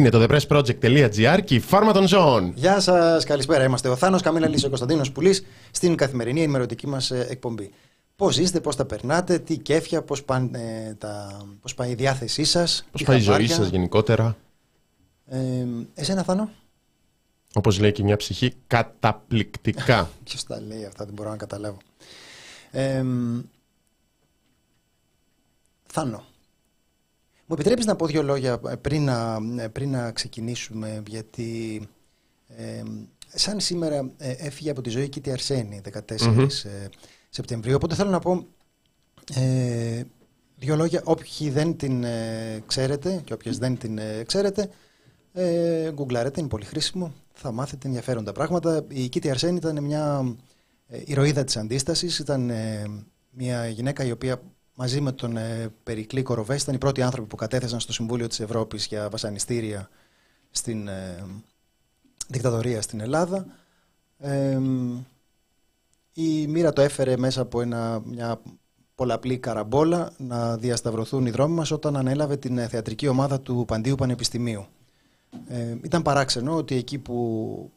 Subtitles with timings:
[0.00, 2.52] Είναι το thepressproject.gr και η φάρμα των ζώων.
[2.54, 3.64] Γεια σας, καλησπέρα.
[3.64, 7.70] Είμαστε ο Θάνος Καμίλα Λύση, ο Κωνσταντίνος Πουλής στην καθημερινή ενημερωτική μας εκπομπή.
[8.16, 10.24] Πώς είστε, πώς τα περνάτε, τι κέφια, πώς
[11.60, 12.84] πώς πάει η διάθεσή σας.
[12.90, 14.36] Πώς πάει η ζωή σας γενικότερα.
[15.26, 15.38] Ε,
[15.94, 16.50] εσένα, Θάνο;
[17.54, 20.10] Όπως λέει και μια ψυχή, καταπληκτικά.
[20.24, 21.78] Ποιος τα λέει αυτά, δεν μπορώ να καταλάβω.
[22.70, 23.04] Ε,
[25.86, 26.24] Θάνο,
[27.50, 31.80] μου επιτρέπεις να πω δύο λόγια ε, πριν να, ε, πριν να ξεκινήσουμε, γιατί
[32.48, 32.82] ε,
[33.34, 36.46] σαν σήμερα ε, έφυγε από τη ζωή η Κίτη Αρσένη, 14
[37.30, 38.46] Σεπτεμβρίου, οπότε θέλω να πω
[39.34, 40.02] ε,
[40.56, 42.04] δύο λόγια, όποιοι δεν την
[42.66, 44.70] ξέρετε και όποιες δεν την ξέρετε,
[45.32, 48.84] ε, γκουγκλάρετε, είναι πολύ χρήσιμο, θα μάθετε ενδιαφέροντα πράγματα.
[48.88, 50.36] Η Κίτη Αρσένη ήταν μια
[51.04, 52.50] ηρωίδα της αντίστασης, ήταν
[53.30, 54.40] μια γυναίκα η οποία
[54.80, 58.40] μαζί με τον ε, Περικλή Κοροβές ήταν οι πρώτοι άνθρωποι που κατέθεσαν στο Συμβούλιο της
[58.40, 59.88] Ευρώπης για βασανιστήρια
[60.50, 61.24] στην ε,
[62.28, 63.46] δικτατορία στην Ελλάδα.
[66.12, 68.40] η μοίρα το έφερε μέσα από ένα, μια
[68.94, 73.94] πολλαπλή καραμπόλα να διασταυρωθούν οι δρόμοι μας όταν ανέλαβε την ε, θεατρική ομάδα του Παντίου
[73.94, 74.66] Πανεπιστημίου.
[75.48, 77.70] Ε, ήταν παράξενο ότι εκεί που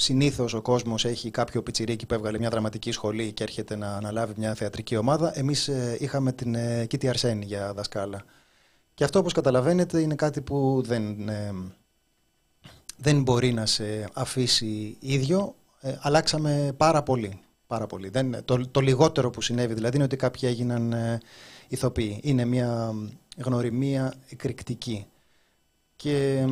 [0.00, 4.32] Συνήθως ο κόσμος έχει κάποιο πιτσιρίκι που έβγαλε μια δραματική σχολή και έρχεται να αναλάβει
[4.36, 5.38] μια θεατρική ομάδα.
[5.38, 8.24] Εμείς ε, είχαμε την ε, Κίτη Αρσένη για δασκάλα.
[8.94, 11.54] Και αυτό, όπως καταλαβαίνετε, είναι κάτι που δεν, ε,
[12.96, 15.54] δεν μπορεί να σε αφήσει ίδιο.
[16.00, 17.40] αλλάξαμε πάρα πολύ.
[17.66, 18.08] Πάρα πολύ.
[18.08, 20.94] Δεν, το, το λιγότερο που συνέβη δηλαδή είναι ότι κάποιοι έγιναν
[21.68, 22.20] ηθοποιοί.
[22.22, 22.94] Είναι μια
[23.36, 25.06] γνωριμία εκρηκτική.
[25.96, 26.46] Και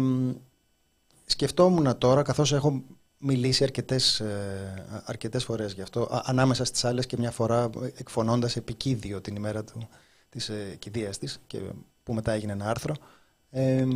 [1.27, 2.83] σκεφτόμουν τώρα, καθώς έχω
[3.19, 9.21] μιλήσει αρκετές, ε, αρκετές φορές γι' αυτό, ανάμεσα στις άλλες και μια φορά εκφωνώντας επικίδιο
[9.21, 9.89] την ημέρα του,
[10.29, 11.61] της ε, κηδείας της, και,
[12.03, 12.95] που μετά έγινε ένα άρθρο.
[13.51, 13.87] Ε,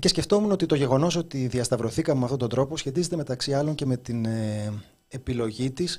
[0.00, 3.86] και σκεφτόμουν ότι το γεγονός ότι διασταυρωθήκαμε με αυτόν τον τρόπο σχετίζεται μεταξύ άλλων και
[3.86, 4.72] με την ε,
[5.08, 5.98] επιλογή της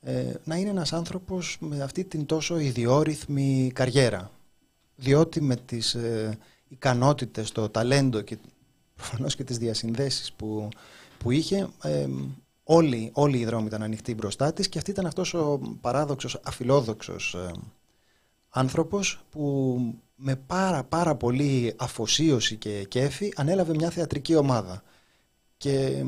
[0.00, 4.30] ε, να είναι ένας άνθρωπος με αυτή την τόσο ιδιόρυθμη καριέρα.
[4.96, 8.38] Διότι με τις ε, ικανότητες, το ταλέντο και
[8.94, 10.68] προφανώς και τις διασυνδέσεις που
[11.24, 12.06] που είχε, ε,
[12.64, 17.34] όλοι, όλοι οι δρόμοι ήταν ανοιχτοί μπροστά της και αυτή ήταν αυτός ο παράδοξος, αφιλόδοξος
[17.34, 17.50] ε,
[18.48, 19.78] άνθρωπος που
[20.14, 24.82] με πάρα πάρα πολύ αφοσίωση και κέφι ανέλαβε μια θεατρική ομάδα.
[25.56, 26.04] Και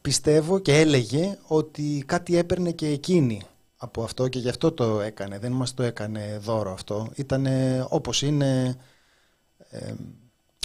[0.00, 3.42] πιστεύω και έλεγε ότι κάτι έπαιρνε και εκείνη
[3.76, 5.38] από αυτό και γι' αυτό το έκανε.
[5.38, 7.10] Δεν μας το έκανε δώρο αυτό.
[7.14, 7.46] Ήταν
[7.88, 8.76] όπως είναι...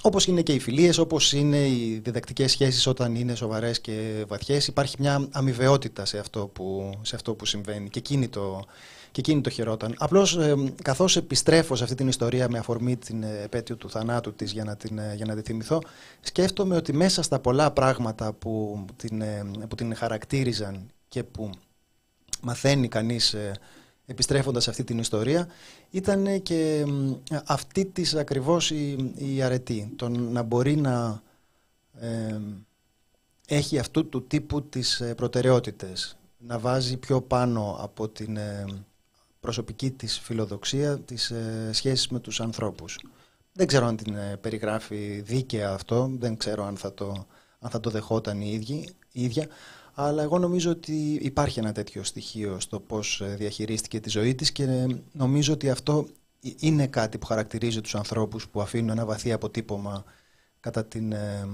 [0.02, 4.68] Όπως είναι και οι φιλίες, όπως είναι οι διδακτικές σχέσεις όταν είναι σοβαρές και βαθιές,
[4.68, 7.90] υπάρχει μια αμοιβαιότητα σε αυτό που, σε αυτό που συμβαίνει.
[7.90, 8.66] Και εκείνη το,
[9.12, 9.96] και εκείνη το χαιρόταν.
[9.98, 14.52] Απλώς ε, καθώς επιστρέφω σε αυτή την ιστορία με αφορμή την επέτειο του θανάτου της
[14.52, 15.82] για, να την, ε, για να τη θυμηθώ,
[16.22, 21.50] σκέφτομαι ότι μέσα στα πολλά πράγματα που την, ε, που την χαρακτήριζαν και που
[22.42, 23.36] μαθαίνει κανείς
[24.12, 25.48] ε, επιστρέφοντας αυτή την ιστορία,
[25.90, 26.86] ήταν και
[27.46, 29.94] αυτή της ακριβώς η, η αρετή.
[29.96, 31.22] Το να μπορεί να
[33.56, 36.18] έχει αυτού του τύπου τις ε, προτεραιότητες.
[36.38, 38.66] Να βάζει πιο πάνω από την ε,
[39.40, 43.00] προσωπική της φιλοδοξία τις ε, σχέσεις με τους ανθρώπους.
[43.54, 47.26] Δεν ξέρω αν την περιγράφει δίκαια αυτό, δεν ξέρω αν θα το,
[47.60, 48.66] αν θα το δεχόταν η,
[49.12, 49.48] η ίδια,
[50.06, 54.52] αλλά εγώ νομίζω ότι υπάρχει ένα τέτοιο στοιχείο στο πώς ε, διαχειρίστηκε τη ζωή της
[54.52, 56.08] και νομίζω ότι αυτό
[56.60, 60.04] είναι κάτι που χαρακτηρίζει τους ανθρώπους που αφήνουν ένα βαθύ αποτύπωμα
[60.60, 61.48] κατά την ε,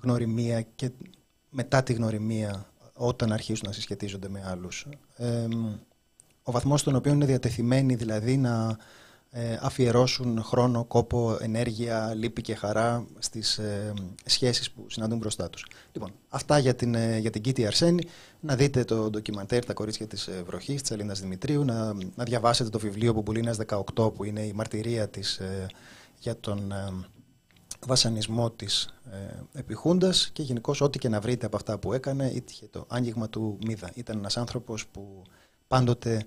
[0.00, 0.90] γνωριμία και
[1.50, 4.86] μετά τη γνωριμία όταν αρχίσουν να συσχετίζονται με άλλους.
[5.16, 5.48] Ε,
[6.42, 8.76] ο βαθμός στον οποίο είναι διατεθειμένοι δηλαδή να ε,
[9.60, 13.92] αφιερώσουν χρόνο, κόπο, ενέργεια, λύπη και χαρά στις ε,
[14.24, 15.66] σχέσεις που συναντούν μπροστά τους.
[15.92, 18.02] Λοιπόν, αυτά για την, ε, για την Κίτη Αρσένη.
[18.40, 22.70] Να δείτε το ντοκιμαντέρ «Τα κορίτσια της ε, βροχής» της Ελλήνας Δημητρίου, να, να διαβάσετε
[22.70, 25.40] το βιβλίο Μπουμπουλίνας 18 που είναι η μαρτυρία της
[26.18, 26.72] για τον
[27.86, 32.66] βασανισμό της ε, επιχούντας και γενικώς ό,τι και να βρείτε από αυτά που έκανε, είχε
[32.66, 33.90] το άγγιγμα του Μίδα.
[33.94, 35.22] Ήταν ένας άνθρωπος που
[35.68, 36.26] πάντοτε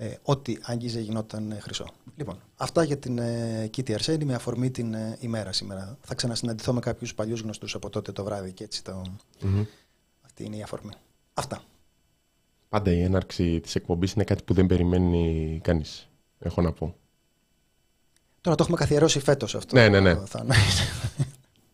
[0.00, 1.86] ε, ό,τι άγγιζε γινόταν ε, χρυσό.
[2.16, 5.98] Λοιπόν, αυτά για την ε, Κίτη Αρσένη με αφορμή την ε, ημέρα σήμερα.
[6.00, 9.02] Θα ξανασυναντηθώ με κάποιους παλιούς γνωστούς από τότε το βράδυ και έτσι το...
[9.42, 9.66] mm
[10.24, 10.92] Αυτή είναι η αφορμή.
[11.34, 11.62] Αυτά.
[12.68, 16.08] Πάντα η έναρξη της εκπομπής είναι κάτι που δεν περιμένει κανείς.
[16.38, 16.96] Έχω να πω.
[18.40, 19.76] Τώρα το έχουμε καθιερώσει φέτος αυτό.
[19.76, 20.10] Ναι, ναι, ναι.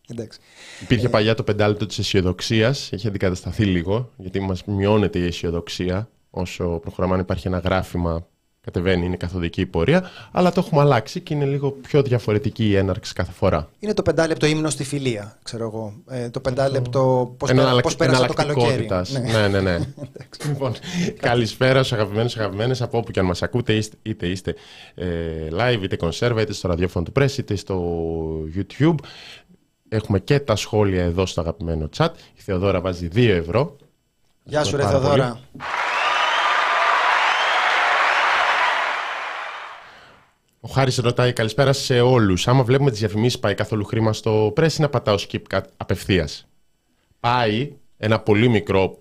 [0.09, 0.39] Εντάξει.
[0.81, 1.09] Υπήρχε ε...
[1.09, 2.91] παλιά το πεντάλεπτο της αισιοδοξίας.
[2.91, 8.27] Έχει αντικατασταθεί λίγο, γιατί μας μειώνεται η αισιοδοξία όσο προχωράμε, αν υπάρχει ένα γράφημα
[8.71, 12.75] κατεβαίνει, είναι καθοδική η πορεία, αλλά το έχουμε αλλάξει και είναι λίγο πιο διαφορετική η
[12.75, 13.69] έναρξη κάθε φορά.
[13.79, 15.93] Είναι το πεντάλεπτο ύμνο στη φιλία, ξέρω εγώ.
[16.09, 18.89] Ε, το πεντάλεπτο πώς, πέρα, πώς πέρασε το καλοκαίρι.
[19.31, 19.79] Ναι, ναι, ναι.
[20.47, 20.73] λοιπόν,
[21.19, 24.55] καλησπέρα στους αγαπημένους αγαπημένες από όπου και αν μας ακούτε, είτε είστε
[24.95, 25.07] ε,
[25.51, 27.93] live, είτε conserva, είτε στο ραδιόφωνο του Press, είτε στο
[28.55, 28.95] YouTube.
[29.89, 32.09] Έχουμε και τα σχόλια εδώ στο αγαπημένο chat.
[32.33, 33.75] Η Θεοδόρα βάζει 2 ευρώ.
[34.43, 35.39] Γεια σου ρε Θεοδόρα.
[40.67, 42.47] Ο Χάρης ρωτάει καλησπέρα σε όλους.
[42.47, 46.47] Άμα βλέπουμε τις διαφημίσεις, πάει καθόλου χρήμα στο press ή να πατάω skip απευθείας;
[47.19, 48.97] Πάει ένα πολύ μικρό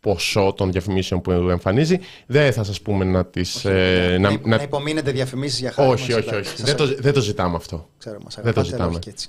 [0.00, 1.98] ποσό των διαφημίσεων που εμφανίζει.
[2.26, 3.64] Δεν θα σας πούμε να τις.
[3.64, 5.90] Ε, να, να, να υπομείνετε διαφημίσεις για χάρη.
[5.90, 6.62] Όχι, όχι, όχι.
[6.62, 7.88] Δεν, το, δεν το ζητάμε αυτό.
[7.98, 8.98] Ξέρω, μας δεν το ζητάμε.
[9.06, 9.28] έτσι.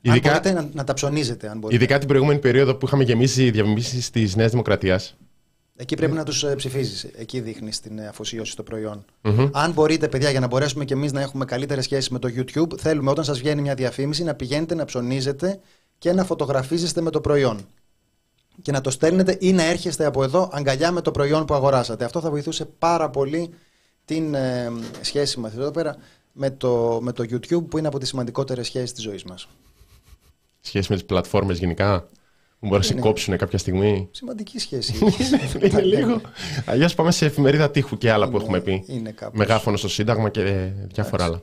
[0.00, 1.82] Ειδικά, αν μπορείτε να, να τα ψωνίζετε, αν μπορείτε.
[1.82, 5.16] Ειδικά την προηγούμενη περίοδο που είχαμε γεμίσει διαφημίσεις της Νέας Δημοκρατίας.
[5.76, 7.04] Εκεί πρέπει να τους ε, ψηφίζεις.
[7.04, 9.04] Εκεί δείχνεις την ε, αφοσίωση στο προϊόν.
[9.22, 9.50] Mm-hmm.
[9.52, 12.78] Αν μπορείτε, παιδιά, για να μπορέσουμε και εμείς να έχουμε καλύτερες σχέσεις με το YouTube,
[12.78, 15.60] θέλουμε όταν σας βγαίνει μια διαφήμιση να πηγαίνετε να ψωνίζετε
[15.98, 17.66] και να φωτογραφίζεστε με το προϊόν.
[18.62, 22.04] Και να το στέλνετε ή να έρχεστε από εδώ αγκαλιά με το προϊόν που αγοράσατε.
[22.04, 23.50] Αυτό θα βοηθούσε πάρα πολύ
[24.04, 25.96] την ε, σχέση μας εδώ πέρα
[26.32, 29.48] με το, με το YouTube, που είναι από τις σημαντικότερες σχέσεις της ζωής μας.
[30.60, 32.08] Σχέση με τις πλατφόρμες γενικά;
[32.58, 34.94] Μπορείς να σε κόψουν κάποια στιγμή; Σημαντική σχέση.
[35.62, 36.20] είναι λίγο.
[36.64, 38.84] Αλλιώς πάμε σε εφημερίδα τείχου και άλλα που έχουμε πει.
[39.32, 41.42] Μεγάφωνο στο Σύνταγμα και διάφορα άλλα.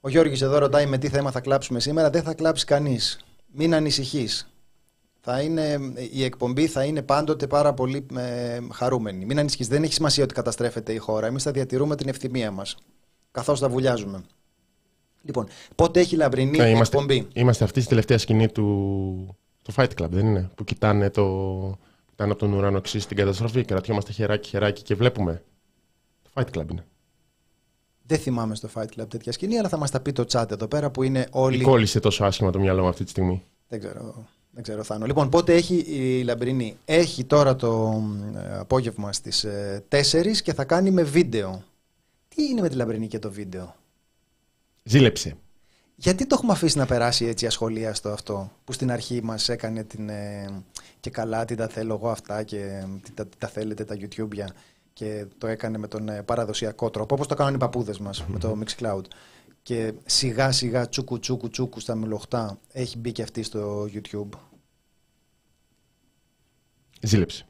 [0.00, 2.10] Ο Γιώργης εδώ ρωτάει με τι θέμα θα κλάψουμε σήμερα.
[2.10, 3.24] Δεν θα κλάψει κανείς.
[3.46, 4.48] Μην ανησυχείς.
[5.20, 5.78] Θα είναι,
[6.12, 9.24] η εκπομπή θα είναι πάντοτε πάρα πολύ ε, χαρούμενη.
[9.24, 9.68] Μην ανησυχείς.
[9.68, 11.26] Δεν έχει σημασία ότι καταστρέφεται η χώρα.
[11.26, 12.76] Εμείς θα διατηρούμε την ευθυμία μας.
[13.30, 14.22] Καθώς θα βουλιάζουμε.
[15.22, 19.88] Λοιπόν, πότε έχει λαμπρινή ε, είμαστε, εκπομπή; Είμαστε αυτή τη τελευταία σκηνή του, το Fight
[20.00, 20.50] Club, δεν είναι.
[20.54, 21.24] Που κοιτάνε, το,
[22.10, 23.64] κοιτάνε από τον ουρανό εξής στην καταστροφή.
[23.64, 25.42] Κρατιόμαστε χεράκι-χεράκι και βλέπουμε.
[26.22, 26.86] Το Fight Club είναι.
[28.06, 30.66] Δεν θυμάμαι στο Fight Club τέτοια σκηνή, αλλά θα μας τα πει το chat εδώ
[30.66, 31.58] πέρα που είναι όλοι.
[31.58, 33.44] Τι κόλλησε τόσο άσχημα το μυαλό μου αυτή τη στιγμή.
[33.68, 34.26] Δεν ξέρω.
[34.50, 35.06] Δεν ξέρω, Θάνο.
[35.06, 38.02] Λοιπόν, πότε έχει η Λαμπρινή; Έχει τώρα το
[38.36, 39.48] ε, απόγευμα στις 4
[39.88, 41.62] ε, και θα κάνει με βίντεο.
[42.28, 43.74] Τι είναι με τη Λαμπρινή και το βίντεο;
[44.82, 45.36] Ζήλεψε.
[46.04, 50.08] Γιατί το έχουμε αφήσει να περάσει έτσι ασχολίαστο αυτό που στην αρχή μας έκανε την,
[50.08, 50.62] ε,
[51.00, 54.44] και καλά τι τα θέλω εγώ αυτά και τι τα, τα θέλετε τα YouTube
[54.92, 58.38] και το έκανε με τον ε, παραδοσιακό τρόπο όπως το κάνουν οι παππούδες μας με
[58.38, 59.02] το Mixcloud
[59.62, 64.38] και σιγά σιγά τσούκου τσούκου τσούκου στα μιλοχτά έχει μπει και αυτή στο YouTube.
[67.00, 67.46] Ζήλεψε.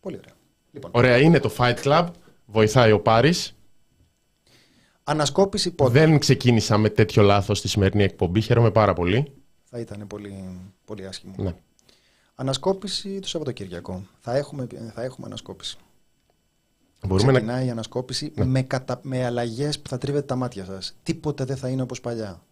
[0.00, 0.34] Πολύ ωραία.
[0.70, 0.90] Λοιπόν.
[0.94, 2.06] Ωραία είναι το Fight Club,
[2.46, 3.55] βοηθάει ο Πάρης
[5.08, 8.40] Ανασκόπηση πότε; Δεν ξεκίνησα με τέτοιο λάθος στη σημερινή εκπομπή.
[8.40, 9.32] Χαίρομαι πάρα πολύ.
[9.64, 11.34] Θα ήταν πολύ, πολύ άσχημο.
[11.36, 11.54] Ναι.
[12.34, 14.02] Ανασκόπηση το Σαββατοκύριακο.
[14.20, 15.76] Θα έχουμε, θα έχουμε ανασκόπηση.
[17.06, 17.66] Μπορούμε Ξεκινάει να...
[17.66, 18.44] η ανασκόπηση ναι.
[18.44, 19.00] με, κατα...
[19.02, 20.96] με αλλαγές που θα τρίβετε τα μάτια σας.
[21.02, 22.42] Τίποτε δεν θα είναι όπως παλιά.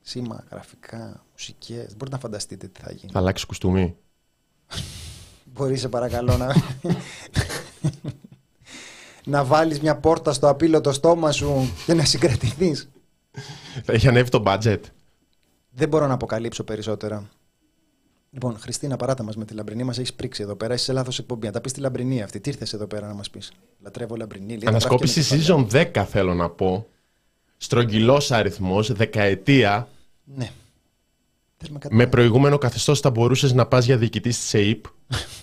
[0.00, 1.86] Σήμα, γραφικά, μουσικές.
[1.96, 3.12] Μπορείτε να φανταστείτε τι θα γίνει.
[3.12, 3.96] Θα αλλάξει κουστούμι.
[5.44, 6.54] Μπορεί, σε παρακαλώ, να
[9.24, 12.90] να βάλεις μια πόρτα στο απίλωτο στόμα σου και να συγκρατηθείς.
[13.84, 14.80] Θα έχει ανέβει το budget.
[15.70, 17.30] Δεν μπορώ να αποκαλύψω περισσότερα.
[18.30, 19.98] Λοιπόν, Χριστίνα, παράτα μας με τη λαμπρινή μας.
[19.98, 20.74] Έχεις πρίξει εδώ πέρα.
[20.74, 21.46] Είσαι σε λάθος εκπομπή.
[21.46, 22.40] Να τα πεις τη λαμπρινή αυτή.
[22.40, 23.52] Τι ήρθες εδώ πέρα να μας πεις;
[23.82, 24.58] Λατρεύω λαμπρινή.
[24.64, 26.86] Ανασκόπηση season 10 θέλω να πω.
[27.56, 29.88] Στρογγυλός αριθμός, δεκαετία.
[30.24, 30.50] Ναι.
[31.90, 34.84] Με προηγούμενο καθεστώς θα μπορούσες να πας για διοικητής της ΕΕΠ.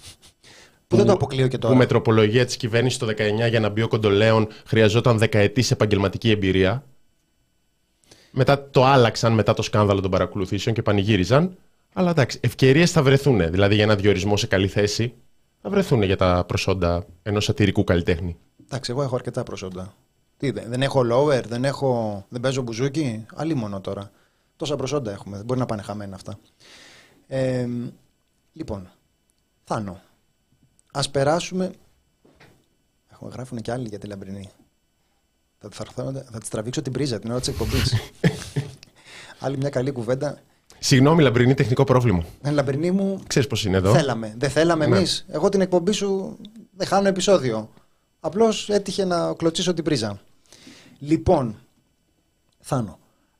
[0.89, 1.73] Που, δεν το αποκλείω και τώρα.
[1.73, 6.29] Που με τροπολογία της κυβέρνησης το 19 για να μπει ο Κοντολέων χρειαζόταν δεκαετής επαγγελματική
[6.29, 6.83] εμπειρία.
[8.31, 11.57] Μετά το άλλαξαν μετά το σκάνδαλο των παρακολουθήσεων και πανηγύριζαν.
[11.93, 13.51] Αλλά εντάξει, ευκαιρίες θα βρεθούν.
[13.51, 15.13] Δηλαδή για ένα διορισμό σε καλή θέση
[15.61, 18.37] θα βρεθούν για τα προσόντα ενός σατυρικού καλλιτέχνη.
[18.65, 19.93] Εντάξει, εγώ έχω αρκετά προσόντα.
[20.37, 24.11] Τι, δεν έχω lower, δεν, έχω, δεν παίζω μπουζούκι; Αλλή μόνο τώρα.
[24.55, 25.35] Τόσα προσόντα έχουμε.
[25.37, 26.39] Δεν μπορεί να πάνε χαμένα αυτά.
[27.27, 27.67] Ε,
[28.53, 28.89] λοιπόν,
[29.63, 30.01] Θάνο.
[30.91, 31.71] Ας περάσουμε...
[33.11, 34.49] Έχουμε γράφουν και άλλοι για τη Λαμπρινή.
[35.57, 37.93] Θα, θα, θα, θα τη τραβήξω την πρίζα την ώρα της εκπομπής.
[39.39, 40.39] Άλλη μια καλή κουβέντα.
[40.79, 42.23] Συγγνώμη, Λαμπρινή, τεχνικό πρόβλημα.
[42.41, 43.21] Ε, λαμπρινή μου.
[43.27, 43.93] Ξέρεις πώς είναι εδώ.
[43.93, 44.33] Θέλαμε.
[44.37, 44.97] Δεν θέλαμε ναι.
[44.97, 45.25] εμείς.
[45.27, 46.37] Εγώ την εκπομπή σου
[46.75, 47.69] δεν χάνω επεισόδιο.
[48.19, 50.21] Απλώς έτυχε να κλωτσίσω την πρίζα.
[50.99, 51.55] Λοιπόν,
[52.59, 52.99] Θάνο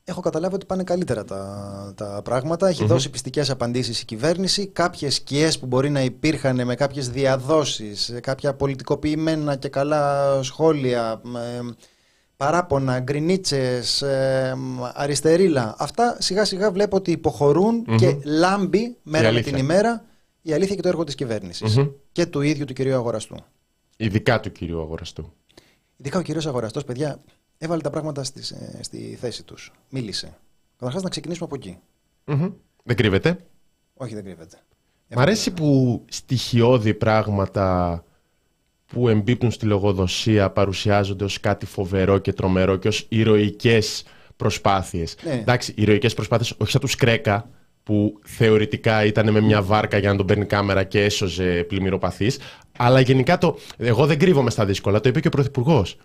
[0.09, 2.67] έχω καταλάβει ότι πάνε καλύτερα τα, τα πράγματα.
[2.67, 4.67] Έχει δώσει πιστικές απαντήσεις η κυβέρνηση.
[4.67, 11.21] Κάποιες σκιές που μπορεί να υπήρχαν με κάποιες διαδόσεις, κάποια πολιτικοποιημένα και καλά σχόλια,
[12.37, 14.03] παράπονα, γκρινίτσες,
[14.93, 15.75] αριστερίλα.
[15.77, 17.21] Αυτά σιγά σιγά βλέπω ότι
[17.97, 20.05] και λάμπει μέρα με την ημέρα
[20.41, 21.79] η αλήθεια και το έργο της κυβέρνησης.
[22.11, 23.35] Και του ίδιου του κυρίου Αγοραστού.
[23.97, 25.33] Ειδικά του κυρίου Αγοραστού.
[25.97, 27.19] Ειδικά ο κύριος Αγοραστός, παιδιά,
[27.59, 29.71] έβαλε τα πράγματα στη, ε, στη θέση τους.
[29.89, 30.37] Μίλησε.
[30.77, 31.77] Καταρχάς να ξεκινήσουμε από εκεί.
[32.25, 32.51] Μμμ.
[32.83, 33.45] Δεν κρύβεται;
[33.93, 34.57] Όχι, δεν κρύβεται.
[35.15, 38.03] Μ' αρέσει που στοιχειώδη πράγματα
[38.85, 44.03] που εμπίπτουν στη λογοδοσία παρουσιάζονται ως κάτι φοβερό και τρομερό και ως ηρωικές
[44.35, 45.15] προσπάθειες.
[45.23, 45.31] Ναι.
[45.33, 47.49] Εντάξει, ηρωικές προσπάθειες όχι σαν τους Κρέκα
[47.83, 52.39] που θεωρητικά ήταν με μια βάρκα για να τον παίρνει κάμερα και έσωζε πλημμυροπαθείς,
[52.77, 53.57] αλλά γενικά το...
[53.77, 55.97] Εγώ δεν κρύβομαι στα δύσκολα, το είπε και ο Πρωθυπουργός.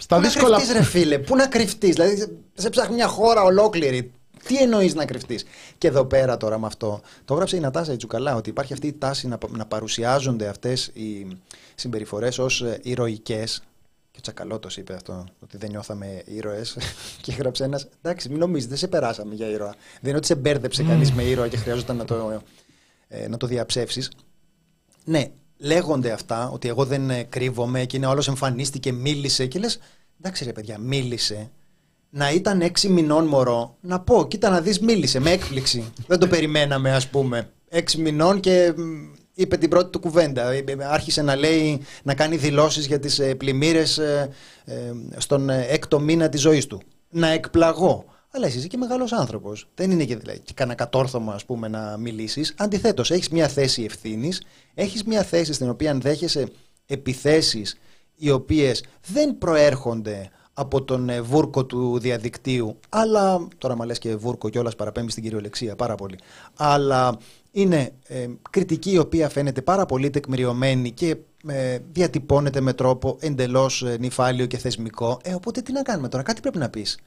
[0.00, 0.48] Στα Πού δύσκολα...
[0.48, 4.12] να κρυφτείς ρε φίλε, πού να κρυφτείς, δηλαδή σε ψάχνει μια χώρα ολόκληρη.
[4.46, 5.44] Τι εννοείς να κρυφτείς;
[5.78, 8.92] Και εδώ πέρα τώρα με αυτό, το έγραψε η Νατάσα Ιτσουκαλά, ότι υπάρχει αυτή η
[8.92, 11.38] τάση να, να παρουσιάζονται αυτές οι
[11.74, 13.62] συμπεριφορές ως ε, ηρωικές.
[14.10, 16.76] Και ο Τσακαλώτος είπε αυτό, ότι δεν νιώθαμε ήρωες.
[17.22, 19.74] και έγραψε ένας, εντάξει μην νομίζεις, δεν σε περάσαμε για ήρωα.
[20.00, 22.42] Δεν είναι ότι σε μπέρδεψε κανείς με ήρωα και χρειάζονταν να το,
[23.08, 24.10] ε, να το διαψεύσεις.
[25.04, 25.30] Ναι,
[25.60, 29.78] λέγονται αυτά, ότι εγώ δεν ε, κρύβομαι και είναι όλος εμφανίστηκε, μίλησε και λες,
[30.18, 31.50] εντάξει ρε παιδιά, μίλησε.
[32.10, 35.92] Να ήταν έξι μηνών μωρό, να πω, κοίτα να δεις μίλησε, με έκπληξη.
[36.06, 37.50] δεν το περιμέναμε ας πούμε.
[37.68, 38.82] Έξι μηνών και μ,
[39.34, 40.50] είπε την πρώτη του κουβέντα.
[40.50, 44.30] Ε, ε, Άρχισε να λέει, να κάνει δηλώσεις για τις ε, πλημμύρες ε,
[44.64, 44.74] ε,
[45.16, 46.82] στον ε, έκτο μήνα της ζωής του.
[47.10, 48.04] Να εκπλαγώ.
[48.30, 49.68] Αλλά εσύ είσαι και μεγάλος άνθρωπος.
[49.74, 52.54] Δεν είναι και, δηλαδή, και κανένα κατόρθωμα ας πούμε, να μιλήσεις.
[52.58, 54.42] Αντιθέτως, έχεις μια θέση ευθύνης,
[54.74, 56.48] έχεις μια θέση στην οποία δέχεσαι
[56.86, 57.78] επιθέσεις
[58.16, 64.16] οι οποίες δεν προέρχονται από τον ε, βούρκο του διαδικτύου, αλλά τώρα μα λες και
[64.16, 66.18] βούρκο κιόλας παραπέμπει στην κυριολεξία πάρα πολύ,
[66.56, 67.18] αλλά
[67.50, 73.82] είναι ε, κριτική η οποία φαίνεται πάρα πολύ τεκμηριωμένη και ε, διατυπώνεται με τρόπο εντελώς
[73.82, 75.18] ε, νυφάλιο και θεσμικό.
[75.22, 76.98] Ε, οπότε τι να κάνουμε τώρα, κάτι πρέπει να πεις.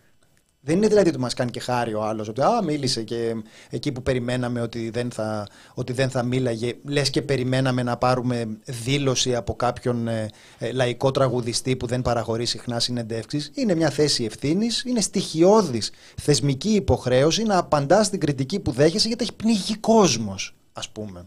[0.66, 3.36] Δεν είναι δηλαδή ότι μας κάνει και χάρη ο άλλος, ότι α, μίλησε και
[3.70, 8.58] εκεί που περιμέναμε ότι δεν, θα, ότι δεν θα μίλαγε, λες και περιμέναμε να πάρουμε
[8.66, 13.52] δήλωση από κάποιον ε, ε, λαϊκό τραγουδιστή που δεν παραχωρεί συχνά συνεντεύξεις.
[13.54, 15.92] Είναι μια θέση ευθύνης, είναι στοιχειώδης
[16.22, 21.26] θεσμική υποχρέωση να απαντά στην κριτική που δέχεσαι γιατί έχει πνιγεί κόσμος, ας πούμε.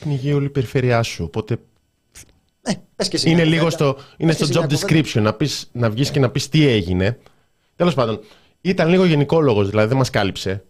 [0.00, 1.56] Πνιγεί όλη η περιφερειά σου, οπότε
[2.62, 3.92] Ε, πες και εσύ είναι μια λίγο κουβέντα.
[3.92, 5.08] στο, είναι Πες και στο εσύ job μια κουβέντα.
[5.08, 7.18] description να, πεις, να βγεις και να πεις τι έγινε.
[7.76, 8.20] Τέλος πάντων,
[8.68, 10.64] ήταν λίγο γενικόλογος, δηλαδή δεν μας κάλυψε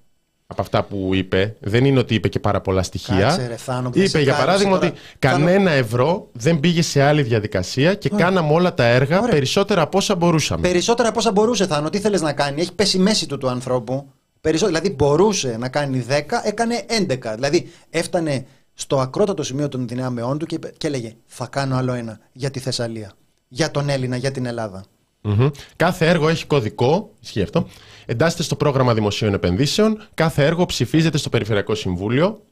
[0.46, 1.56] από αυτά που είπε.
[1.60, 3.18] Δεν είναι ότι είπε και πάρα πολλά στοιχεία.
[3.20, 4.88] Κάτσε, ρε, Θάνο, που δεν είπε σε για κάλυψε παράδειγμα τώρα.
[4.92, 9.30] ότι κανένα ευρώ δεν πήγε σε άλλη διαδικασία και κάναμε όλα τα έργα Ωραία.
[9.34, 10.68] περισσότερα από όσα μπορούσαμε.
[10.68, 11.90] Περισσότερα από όσα μπορούσε, Θάνο.
[11.90, 14.10] Τι θέλεις να κάνει; Έχει πέσει η μέση του του ανθρώπου.
[14.40, 17.32] Περισσότερο, δηλαδή μπορούσε να κάνει 10, έκανε 11.
[17.34, 21.92] Δηλαδή έφτανε στο ακρότατο σημείο των δυνάμεών του και, είπε- και έλεγε Θα κάνω άλλο
[21.92, 23.12] ένα για τη Θεσσαλία.
[23.48, 24.84] Για τον Έλληνα, για την Ελλάδα.
[25.26, 25.48] Μμμ.
[25.76, 27.66] Κάθε έργο έχει κωδικό, ισχύει αυτό.
[28.06, 30.02] Εντάσσεται στο πρόγραμμα δημοσίων επενδύσεων.
[30.14, 32.42] Κάθε έργο ψηφίζεται στο Περιφερειακό Συμβούλιο.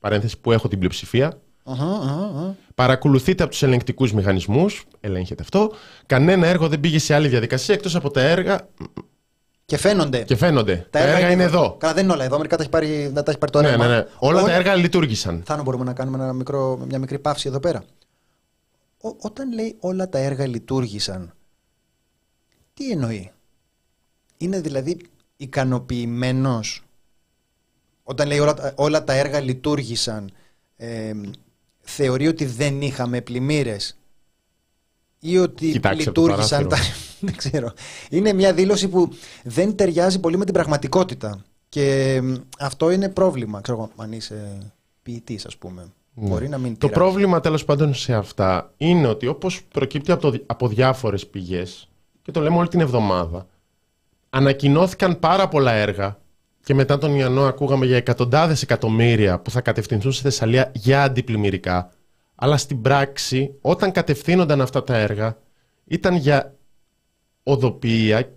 [0.00, 1.38] Παρένθεση που έχω την πλειοψηφία.
[1.64, 2.56] Αχα, αχα, αχα.
[2.74, 4.84] Παρακολουθείται από τους ελεγκτικούς μηχανισμούς.
[5.00, 5.72] Ελέγχεται αυτό.
[6.06, 8.68] Κανένα έργο δεν πήγε σε άλλη διαδικασία εκτός από τα έργα.
[9.64, 10.22] Και φαίνονται.
[10.22, 10.86] Και φαίνονται.
[10.90, 11.76] Τα, έργα είναι εδώ.
[11.78, 12.36] Καλά, δεν είναι όλα εδώ.
[12.36, 13.86] Μερικά τα έχει πάρει, δεν τα έχει πάρει το Ναι, ρεύμα.
[13.86, 14.06] ναι, ναι.
[14.18, 15.42] Όλα Ό- τα έργα λειτουργήσαν.
[15.46, 17.82] Θάνο, μπορούμε να κάνουμε ένα μικρό, μια μικρή παύση εδώ πέρα.
[19.02, 21.32] Ο, όταν λέει όλα τα έργα λειτουργήσαν,
[22.82, 23.30] τι εννοεί;
[24.36, 24.96] Είναι δηλαδή
[25.36, 26.82] ικανοποιημένος
[28.02, 30.30] όταν λέει όλα, τα- όλα τα έργα λειτουργήσαν
[30.76, 31.12] ε,
[31.80, 33.98] θεωρεί ότι δεν είχαμε πλημμύρες
[35.18, 36.76] ή ότι Κοιτάξτε από το λειτουργήσαν τα...
[37.20, 37.72] δεν ξέρω.
[38.10, 39.08] Είναι μια δήλωση που
[39.44, 43.60] δεν ταιριάζει πολύ με την πραγματικότητα και μ, αυτό είναι πρόβλημα.
[43.60, 44.58] Ξέρω εγώ, αν είσαι
[45.02, 45.86] ποιητής ας πούμε.
[46.14, 46.76] Μπορεί να μην Ναι.
[46.76, 47.04] Το ταιριάζει.
[47.10, 51.88] πρόβλημα τέλος πάντων σε αυτά είναι ότι όπως προκύπτει από, το, από διάφορες πηγές,
[52.22, 53.46] και το λέμε όλη την εβδομάδα,
[54.30, 56.18] ανακοινώθηκαν πάρα πολλά έργα
[56.64, 61.90] και μετά τον Ιαννό ακούγαμε για εκατοντάδες εκατομμύρια που θα κατευθυνθούν στη Θεσσαλία για αντιπλημμυρικά.
[62.34, 65.38] Αλλά στην πράξη, όταν κατευθύνονταν αυτά τα έργα,
[65.84, 66.54] ήταν για
[67.42, 68.32] οδοποιία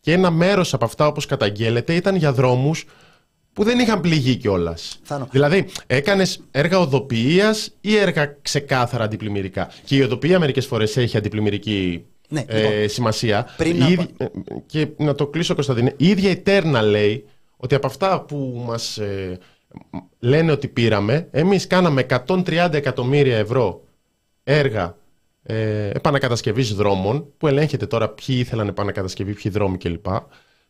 [0.00, 2.84] και ένα μέρος από αυτά, όπως καταγγέλλεται, ήταν για δρόμους
[3.52, 4.98] που δεν είχαν πληγεί κιόλας.
[5.02, 5.28] Θάνο.
[5.30, 12.04] Δηλαδή, έκανες έργα οδοποιίας ή έργα ξεκάθαρα αντιπλημμυρικά; Και η οδοποιία μερικές φορές έχει αντιπλημμυρική
[12.32, 13.46] Ναι, ε, λοιπόν, σημασία.
[13.56, 14.26] πριν Η να ίδια- ε,
[14.66, 15.94] και να το κλείσω, Κωνσταντίνε.
[15.96, 17.24] Η ίδια η Τέρνα λέει
[17.56, 19.38] ότι από αυτά που μας ε,
[20.18, 23.84] λένε ότι πήραμε, εμείς κάναμε 130 εκατομμύρια ευρώ
[24.44, 24.96] έργα
[25.42, 30.06] ε, επανακατασκευής δρόμων, που ελέγχεται τώρα ποιοι ήθελαν επανακατασκευή, ποιοι δρόμοι κλπ.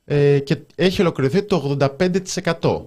[0.05, 1.76] Ε, και έχει ολοκληρωθεί το
[2.61, 2.85] 85%.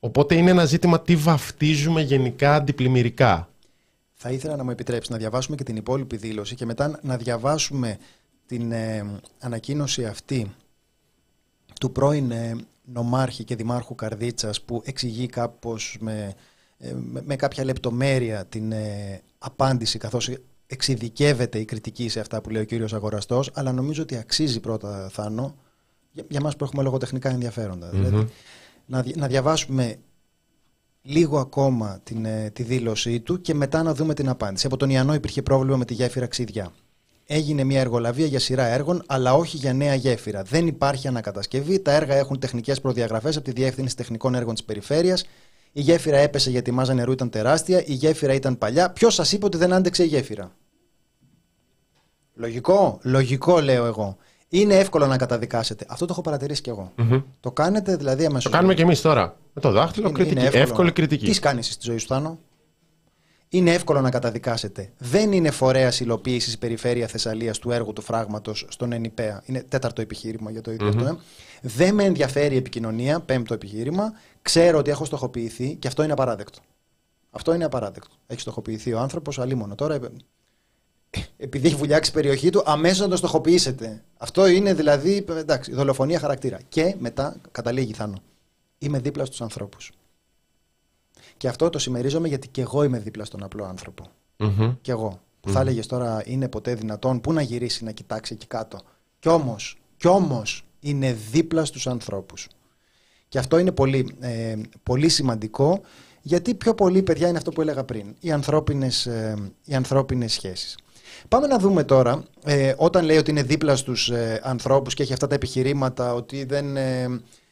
[0.00, 3.49] Οπότε είναι ένα ζήτημα τι βαφτίζουμε γενικά αντιπλημμυρικά.
[4.22, 7.98] Θα ήθελα να μου επιτρέψεις να διαβάσουμε και την υπόλοιπη δήλωση και μετά να διαβάσουμε
[8.46, 10.54] την ε, ανακοίνωση αυτή
[11.80, 16.34] του πρώην ε, νομάρχη και δημάρχου Καρδίτσας που εξηγεί κάπως με,
[16.78, 20.30] ε, με, με κάποια λεπτομέρεια την ε, απάντηση καθώς
[20.66, 25.08] εξειδικεύεται η κριτική σε αυτά που λέει ο κύριος Αγοραστός, αλλά νομίζω ότι αξίζει πρώτα,
[25.12, 25.56] Θάνο,
[26.12, 27.90] για, για μας που έχουμε λογοτεχνικά ενδιαφέροντα.
[27.90, 28.28] Δηλαδή,
[28.86, 29.96] να, να διαβάσουμε
[31.02, 34.66] λίγο ακόμα την, ε, τη δήλωσή του και μετά να δούμε την απάντηση.
[34.66, 36.72] Από τον Ιαννό υπήρχε πρόβλημα με τη γέφυρα Ξηδιά.
[37.26, 40.42] Έγινε μια εργολαβία για σειρά έργων, αλλά όχι για νέα γέφυρα.
[40.42, 41.80] Δεν υπάρχει ανακατασκευή.
[41.80, 45.24] Τα έργα έχουν τεχνικές προδιαγραφές από τη Διεύθυνση Τεχνικών Έργων της Περιφέρειας.
[45.72, 47.82] Η γέφυρα έπεσε γιατί η μάζα νερού ήταν τεράστια.
[47.86, 48.90] Η γέφυρα ήταν παλιά.
[48.90, 50.52] Ποιος σας είπε ότι δεν άντεξε η γέφυρα;
[52.34, 54.16] Λογικό, λογικό λέω εγώ.
[54.48, 55.84] Είναι εύκολο να καταδικάσετε.
[55.88, 56.92] Αυτό το έχω παρατηρήσει κι εγώ.
[57.40, 58.44] Το κάνετε δηλαδή αμέσως.
[58.44, 59.36] Το κάνουμε κι εμείς τώρα.
[59.52, 60.40] Με το δάχτυλο, είναι, κριτική.
[60.46, 61.30] Είναι εύκολη κριτική.
[61.30, 62.38] Τι κάνει στη ζωή σου, Θάνο;
[63.48, 64.92] Είναι εύκολο να καταδικάσετε.
[64.98, 69.42] Δεν είναι φορέας υλοποίησης περιφέρεια Θεσσαλίας του έργου του φράγματος στον ΕΝΙΠΕΑ.
[69.46, 71.04] Είναι τέταρτο επιχείρημα για το ίδιο αυτό.
[71.04, 71.16] Ε.
[71.62, 73.20] Δεν με ενδιαφέρει η επικοινωνία.
[73.20, 74.12] Πέμπτο επιχείρημα.
[74.42, 76.58] Ξέρω ότι έχω στοχοποιηθεί και αυτό είναι απαράδεκτο.
[77.30, 78.14] Αυτό είναι απαράδεκτο.
[78.26, 79.74] Έχει στοχοποιηθεί ο άνθρωπος, αλίμονο.
[79.74, 79.98] Τώρα
[81.36, 84.02] επειδή έχει βουλιάξει η περιοχή του, αμέσως να το στοχοποιήσετε.
[84.18, 86.58] Αυτό είναι δηλαδή εντάξει, δολοφονία χαρακτήρα.
[86.68, 88.22] Και μετά καταλήγει Θάνο.
[88.82, 89.92] Είμαι δίπλα στους ανθρώπους.
[91.36, 94.04] Και αυτό το συμμερίζομαι γιατί και εγώ είμαι δίπλα στον απλό άνθρωπο.
[94.38, 94.76] Mm-hmm.
[94.80, 95.20] Και εγώ.
[95.40, 98.80] Που θα έλεγες τώρα είναι ποτέ δυνατόν, πού να γυρίσει να κοιτάξει εκεί κάτω.
[99.18, 102.48] Κι όμως, κι όμως είναι δίπλα στους ανθρώπους.
[103.28, 105.80] Και αυτό είναι πολύ, ε, πολύ σημαντικό
[106.22, 108.14] γιατί πιο πολύ, παιδιά, είναι αυτό που έλεγα πριν.
[108.20, 110.78] Οι ανθρώπινες, ε, οι ανθρώπινες σχέσεις.
[111.28, 115.12] Πάμε να δούμε τώρα, ε, όταν λέει ότι είναι δίπλα στους ε, ανθρώπους και έχει
[115.12, 116.76] αυτά τα επιχειρήματα ότι δεν,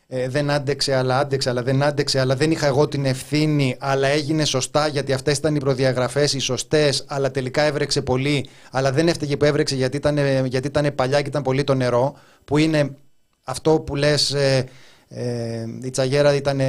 [0.08, 3.76] ε, ε, δεν άντεξε αλλά άντεξε αλλά δεν άντεξε αλλά δεν είχα εγώ την ευθύνη
[3.78, 8.92] αλλά έγινε σωστά γιατί αυτές ήταν οι προδιαγραφές οι σωστές αλλά τελικά έβρεξε πολύ αλλά
[8.92, 12.58] δεν έφταιγε που έβρεξε γιατί ήταν, γιατί ήταν παλιά και ήταν πολύ το νερό που
[12.58, 12.96] είναι
[13.44, 14.66] αυτό που λες ε,
[15.82, 16.60] η τσαγέρα ήταν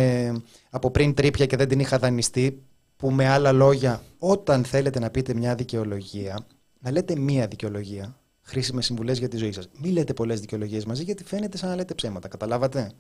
[0.70, 2.62] από πριν τρίπια και δεν την είχα δανειστεί
[2.98, 6.46] που με άλλα λόγια όταν θέλετε να πείτε μια δικαιολογία
[6.80, 8.18] να λέτε μία δικαιολογία.
[8.42, 9.70] Χρήσιμες συμβουλές για τη ζωή σας.
[9.80, 12.28] Μην λέτε πολλές δικαιολογίες μαζί, γιατί φαίνεται σαν να λέτε ψέματα.
[12.28, 12.92] Καταλάβατε;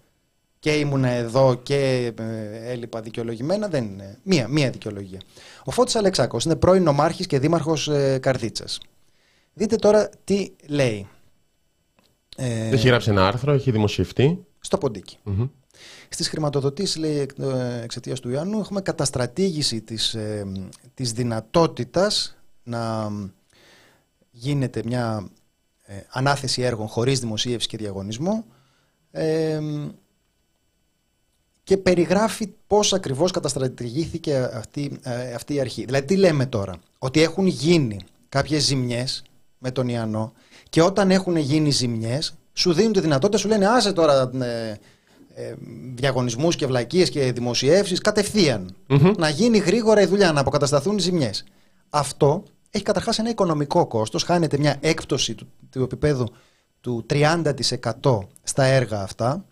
[0.60, 3.68] Και ήμουνα εδώ και ε, έλειπα δικαιολογημένα.
[3.68, 4.18] Δεν είναι.
[4.24, 5.20] Μία, μία δικαιολογία.
[5.64, 8.80] Ο Φώτης Αλεξάκος είναι πρώην νομάρχης και δήμαρχος ε, Καρδίτσας.
[9.54, 11.08] Δείτε τώρα τι λέει.
[12.36, 14.46] Ε, έχει γράψει ένα άρθρο, έχει δημοσιευτεί.
[14.60, 15.18] Στο ποντίκι.
[15.26, 15.50] Mm-hmm.
[16.10, 20.46] Στις χρηματοδοτήσεις, λέει, ε, εξαιτίας του Ιωάννου, έχουμε καταστρατήγηση της, ε,
[20.94, 23.12] της δυνατότητας να
[24.32, 25.30] γίνεται μια
[25.86, 28.46] ε, ανάθεση έργων χωρίς δημοσίευση και διαγωνισμό
[29.12, 29.60] ε,
[31.70, 35.86] και περιγράφει πώς ακριβώς καταστρατηγήθηκε αυτή, ε, αυτή η αρχή.
[35.86, 39.24] Δηλαδή τι λέμε τώρα, ότι έχουν γίνει κάποιες ζημιές
[39.58, 40.34] με τον Ιαννό
[40.70, 44.80] και όταν έχουν γίνει ζημιές σου δίνουν τη δυνατότητα, σου λένε άσε τώρα ε,
[45.36, 45.54] ε,
[45.96, 48.02] διαγωνισμούς και βλακίες και δημοσιεύσεις
[49.18, 51.44] Να γίνει γρήγορα η δουλειά, να αποκατασταθούν οι ζημιές.
[51.90, 56.28] Αυτό έχει καταρχάς ένα οικονομικό κόστος, χάνεται μια έκπτωση του, του επίπεδου
[56.82, 59.46] του 30% στα έργα αυτά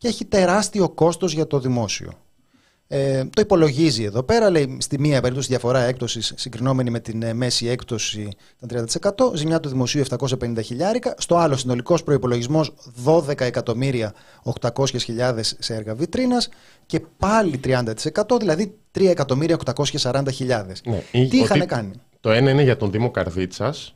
[0.00, 2.12] και έχει τεράστιο κόστος για το δημόσιο.
[2.88, 7.32] Ε, το υπολογίζει εδώ πέρα, λέει στη μία περίπτωση διαφορά έκπτωσης συγκρινόμενη με την ε,
[7.32, 8.28] μέση έκπτωση
[8.60, 12.64] των 30%, ζημιά του δημοσίου 750 χιλιάρικα, στο άλλο συνολικός προπολογισμό
[13.04, 14.14] 12 εκατομμύρια
[14.60, 14.84] 800
[15.58, 16.48] σε έργα βιτρίνας
[16.86, 17.84] και πάλι 30%,
[18.38, 19.58] δηλαδή 3 εκατομμύρια
[20.00, 20.22] 840
[20.84, 23.94] Ναι, Τι είχαν κάνει; Το ένα είναι για τον Δήμο Καρδίτσας.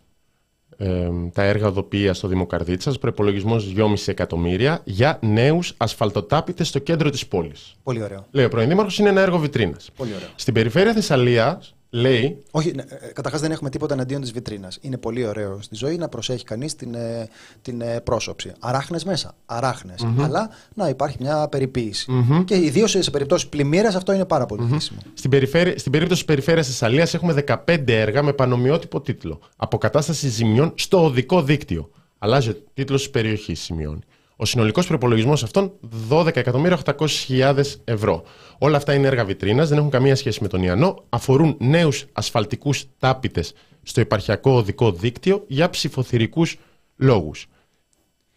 [0.76, 7.10] Ε, τα έργα οδοποιίας στο Δήμο Καρδίτσας, προπολογισμός 2,5 εκατομμύρια για νέους ασφαλτοτάπητες στο κέντρο
[7.10, 7.74] της πόλης.
[7.82, 8.26] Πολύ ωραίο.
[8.30, 9.90] Λέει ο πρώην Δήμαρχος, είναι ένα έργο βιτρίνας.
[9.96, 10.28] Πολύ ωραίο.
[10.34, 12.42] Στην περιφέρεια Θεσσαλίας, λέει.
[12.50, 14.78] Όχι, ναι, ε, καταρχάς δεν έχουμε τίποτα εναντίον της βιτρίνας.
[14.80, 17.28] Είναι πολύ ωραίο στη ζωή να προσέχει κανείς την, ε,
[17.62, 18.52] την ε, πρόσωψη.
[18.58, 19.34] Αράχνες μέσα.
[19.46, 20.06] Αράχνες.
[20.18, 22.06] Αλλά να υπάρχει μια περιποίηση.
[22.10, 22.44] Mm-hmm.
[22.44, 25.00] Και ιδίως σε περιπτώσεις πλημμύρας αυτό είναι πάρα πολύ χρήσιμο.
[25.14, 29.40] Στην, περιφέρεια, στην περίπτωση της περιφέρειας Θεσσαλία έχουμε 15 έργα με πανομοιότυπο τίτλο.
[29.56, 31.90] Αποκατάσταση ζημιών στο οδικό δίκτυο.
[32.18, 34.00] Αλλάζει ο τίτλος της περιοχής, σημειώνει.
[34.36, 35.72] Ο συνολικός προπολογισμός αυτών
[36.08, 38.22] 12.800.000 ευρώ.
[38.58, 41.04] Όλα αυτά είναι έργα βιτρίνας, δεν έχουν καμία σχέση με τον Ιαννό.
[41.08, 46.58] Αφορούν νέους ασφαλτικούς τάπητες στο επαρχιακό οδικό δίκτυο για ψηφοθυρικούς
[46.96, 47.46] λόγους.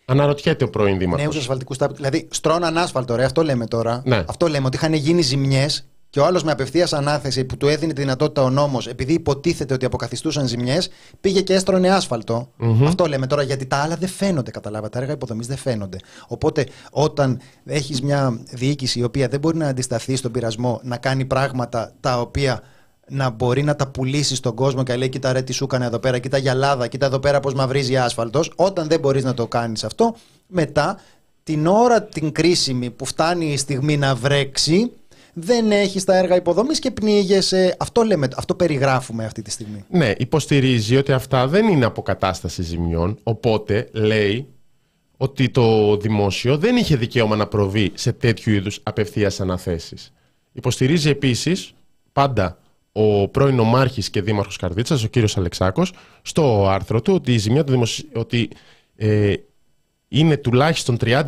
[0.06, 1.30] Αναρωτιέται ο πρώην Δήμαρχος.
[1.30, 2.10] Νέου ασφαλτικούς τάπητες.
[2.10, 4.02] Δηλαδή, στρώναν άσφαλτο, ρε, αυτό λέμε τώρα.
[4.06, 4.24] Ναι.
[4.28, 7.94] Αυτό λέμε, ότι είχαν γίνει ζημιές και ο άλλος με απευθείας ανάθεση που του έδινε
[7.94, 10.90] τη δυνατότητα ο νόμος, επειδή υποτίθεται ότι αποκαθιστούσαν ζημιές,
[11.22, 12.50] πήγε και έστρωνε άσφαλτο.
[12.60, 12.86] Mm-hmm.
[12.88, 14.92] Αυτό λέμε τώρα, γιατί τα άλλα δεν φαίνονται, καταλάβατε.
[14.92, 15.98] Τα έργα υποδομής δεν φαίνονται.
[16.28, 21.26] Οπότε, όταν έχεις μια διοίκηση η οποία δεν μπορεί να αντισταθεί στον πειρασμό να κάνει
[21.26, 22.62] πράγματα τα οποία
[23.08, 26.00] να μπορεί να τα πουλήσει στον κόσμο και λέει: Κοίτα, ρε, τι σου έκανε εδώ
[26.00, 28.52] πέρα, κοίτα γυαλάδα, κοίτα εδώ πέρα πώς μαυρίζει άσφαλτος.
[28.56, 30.16] Όταν δεν μπορείς να το κάνεις αυτό,
[30.48, 31.00] μετά
[31.44, 34.92] την ώρα την κρίσιμη που φτάνει η στιγμή να βρέξει,
[35.40, 37.76] δεν έχεις τα έργα υποδομής και πνίγεσαι.
[37.80, 39.86] Αυτό, λέμε, αυτό περιγράφουμε αυτή τη στιγμή.
[39.90, 43.18] Ναι, υποστηρίζει ότι αυτά δεν είναι αποκατάσταση ζημιών.
[43.24, 44.48] Οπότε λέει
[45.18, 50.14] ότι το δημόσιο δεν είχε δικαίωμα να προβεί σε τέτοιου είδους απευθείας αναθέσεις.
[50.52, 51.74] Υποστηρίζει επίσης
[52.14, 52.60] πάντα
[52.92, 57.64] ο πρώην ομάρχης και δήμαρχος Καρδίτσας, ο κύριος Αλεξάκος, στο άρθρο του ότι η ζημιά
[57.64, 58.10] του δημοσίου.
[58.14, 58.50] Ότι,
[58.96, 59.34] ε,
[60.08, 61.24] είναι τουλάχιστον 30%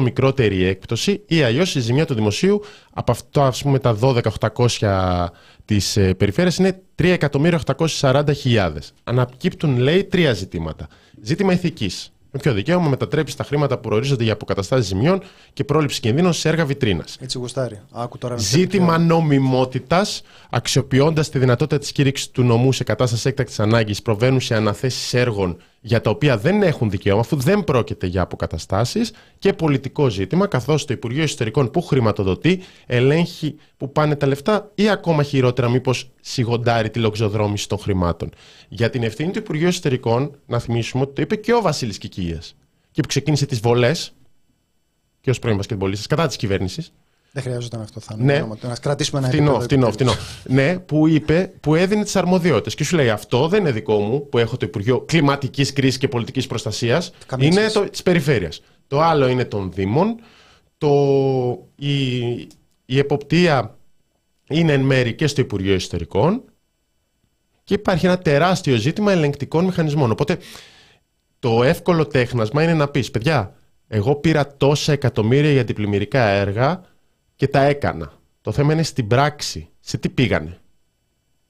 [0.00, 5.26] μικρότερη έκπτωση ή αλλιώς η ζημιά του δημοσίου από αυτό ας πούμε τα 12.800
[5.64, 8.72] της ε, περιφέρειας είναι 3.840.000.
[9.04, 10.88] Ανακύπτουν λέει τρία ζητήματα.
[11.22, 16.00] Ζήτημα ηθικής με ποιο δικαίωμα μετατρέψεις τα χρήματα που προορίζονται για αποκαταστάσεις ζημιών και πρόληψη
[16.00, 17.16] κινδύνων σε έργα βιτρίνας.
[17.20, 17.80] Έτσι γουστάρει.
[17.90, 24.02] Άκου τώρα Ζήτημα νομιμότητας, αξιοποιώντας τη δυνατότητα της κήρυξης του νομού σε κατάσταση έκτακτης ανάγκης,
[24.02, 29.12] προβαίνουν σε αναθέσεις έργων για τα οποία δεν έχουν δικαίωμα, αφού δεν πρόκειται για αποκαταστάσεις.
[29.38, 34.88] Και πολιτικό ζήτημα, καθώς το Υπουργείο Εσωτερικών που χρηματοδοτεί ελέγχει που πάνε τα λεφτά ή
[34.88, 38.30] ακόμα χειρότερα, μήπως σιγοντάρει τη λοξοδρόμηση των χρημάτων.
[38.68, 42.42] Για την ευθύνη του Υπουργείου Εσωτερικών, να θυμίσουμε ότι το είπε και ο Βασίλης Κικία.
[42.90, 44.12] Και που ξεκίνησε τις βολές
[45.20, 46.92] και ως πρώην μπασκετμπολίστας κατά της κυβέρνησης.
[47.36, 48.44] Δεν χρειάζονταν αυτό, θα Ναι.
[48.62, 50.14] Να κρατήσουμε ένα Φτηνό, επίπεδο φτηνό, επιτέλους.
[50.14, 50.54] φτηνό.
[50.62, 52.74] ναι, που είπε, που έδινε τις αρμοδιότητες.
[52.74, 56.08] Και σου λέει αυτό δεν είναι δικό μου, που έχω το Υπουργείο Κλιματικής Κρίσης και
[56.08, 57.10] Πολιτικής Προστασίας.
[57.26, 57.74] Καμία Είναι σχέση.
[57.74, 58.60] το, της περιφέρειας.
[58.86, 60.16] Το άλλο είναι των Δήμων.
[60.78, 60.92] Το,
[61.76, 62.18] η,
[62.84, 63.76] η εποπτεία
[64.48, 66.42] είναι εν μέρη και στο Υπουργείο Εσωτερικών.
[67.64, 70.10] Και υπάρχει ένα τεράστιο ζήτημα ελεγκτικών μηχανισμών.
[70.10, 70.38] Οπότε
[71.38, 73.54] το εύκολο τέχνασμα είναι να πεις, παιδιά,
[73.88, 76.80] εγώ πήρα τόσα εκατομμύρια για αντιπλημμυρικά έργα
[77.36, 78.12] και τα έκανα.
[78.40, 79.68] Το θέμα είναι στην πράξη.
[79.80, 80.58] Σε τι πήγανε.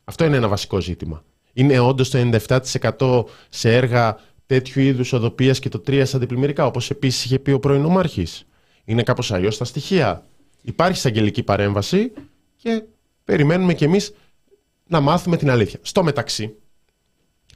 [0.05, 1.25] Αυτό είναι ένα βασικό ζήτημα.
[1.53, 6.91] Είναι όντως το 97% σε έργα τέτοιου είδους οδοπία και το 3% σε αντιπλημμυρικά, όπως
[6.91, 8.47] επίσης είχε πει ο πρώην Ομάρχης.
[8.85, 10.25] Είναι κάπως αλλιώς τα στοιχεία.
[10.63, 12.13] Υπάρχει εισαγγελική παρέμβαση
[12.57, 12.83] και
[13.25, 14.13] περιμένουμε κι εμείς
[14.87, 15.79] να μάθουμε την αλήθεια.
[15.83, 16.55] Στο μεταξύ,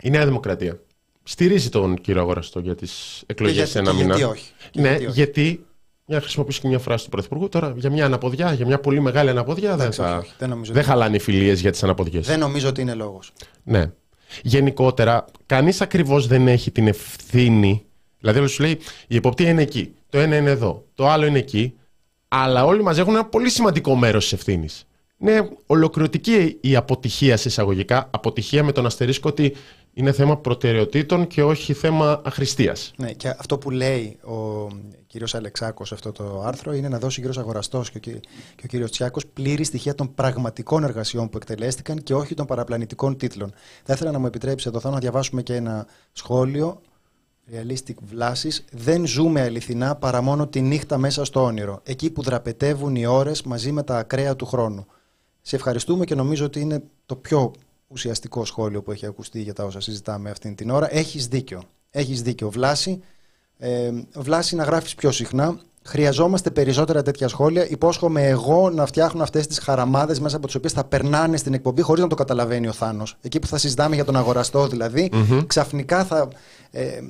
[0.03, 0.81] η Νέα Δημοκρατία
[1.23, 4.17] στηρίζει τον κύριο Αγοραστό για τις Και εκλογές γιατί- σε ένα και μήνα.
[4.17, 4.53] Γιατί όχι.
[4.71, 5.15] Και Ναι, γιατί όχι.
[5.15, 5.67] γιατί.
[6.09, 7.49] Για να χρησιμοποιήσω και μια φράση του Πρωθυπουργού.
[7.49, 10.17] Τώρα για μια αναποδιά, για μια πολύ μεγάλη αναποδιά δεν, Εντάξει, όχι, θα...
[10.19, 10.33] όχι.
[10.39, 12.27] Δεν νομίζω δεν ότι- χαλάνε οι φιλίες για τις αναποδιές.
[12.27, 13.33] Δεν νομίζω ότι είναι λόγος.
[13.63, 13.91] Ναι.
[14.43, 17.85] Γενικότερα, κανείς ακριβώς δεν έχει την ευθύνη.
[18.19, 19.95] Δηλαδή, όλος σου λέει η εποπτεία είναι εκεί.
[20.11, 20.85] Το ένα είναι εδώ.
[20.95, 21.75] Το άλλο είναι εκεί.
[22.29, 24.87] Αλλά όλοι μαζί έχουν ένα πολύ σημαντικό μέρος της ευθύνης.
[25.21, 28.09] Είναι ολοκληρωτική η αποτυχία σε εισαγωγικά.
[28.11, 29.55] Αποτυχία με τον αστερίσκο ότι
[29.99, 32.93] είναι θέμα προτεραιοτήτων και όχι θέμα αχρηστίας.
[32.97, 34.67] Ναι, και αυτό που λέει ο
[35.07, 38.21] κύριος Αλεξάκος σε αυτό το άρθρο είναι να δώσει ο κύριος Αγοραστός και ο, κυ-
[38.55, 43.17] και ο κύριος Τσιάκος πλήρη στοιχεία των πραγματικών εργασιών που εκτελέστηκαν και όχι των παραπλανητικών
[43.17, 43.53] τίτλων.
[43.85, 46.81] Θα ήθελα να μου επιτρέψει εδώ θα να διαβάσουμε και ένα σχόλιο.
[47.53, 48.65] Realistic βλάσης.
[48.73, 51.81] Δεν ζούμε αληθινά παρά μόνο τη νύχτα μέσα στο όνειρο.
[51.85, 54.87] Εκεί που δραπετεύουν οι ώρες μαζί με τα ακραία του χρόνου.
[55.43, 57.53] Σε ευχαριστούμε και νομίζω ότι είναι το πιο
[57.89, 60.95] ουσιαστικό σχόλιο που έχει ακουστεί για τα όσα συζητάμε αυτήν την ώρα.
[60.95, 61.63] Έχεις δίκιο.
[61.91, 62.51] Έχεις δίκιο.
[62.51, 63.03] Βλάση,
[63.59, 65.61] ε, Βλάση να γράφεις πιο συχνά.
[65.89, 67.69] Χρειαζόμαστε περισσότερα τέτοια σχόλια.
[67.69, 71.83] Υπόσχομαι εγώ να φτιάχνω αυτές τις χαραμάδες μέσα από τις οποίες θα περνάνε στην εκπομπή
[71.83, 73.17] χωρίς να το καταλαβαίνει ο Θάνος.
[73.21, 75.11] Εκεί που θα συζητάμε για τον αγοραστό δηλαδή,
[75.47, 76.29] ξαφνικά θα
[76.71, 77.01] ε, ε,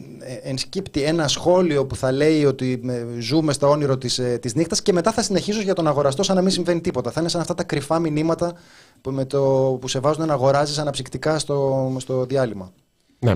[0.42, 4.82] ενσκύπτει ένα σχόλιο που θα λέει ότι ε, ζούμε στο όνειρο της ε, της νύχτας
[4.82, 7.10] και μετά θα συνεχίσω για τον αγοραστό σαν να μην συμβαίνει τίποτα.
[7.10, 8.52] Θα είναι σαν αυτά τα κρυφά μηνύματα
[9.00, 9.40] που, με το,
[9.80, 12.72] που σε βάζουν να αγοράζεις αναψυκτικά στο, στο διάλειμμα.
[13.18, 13.34] Ναι.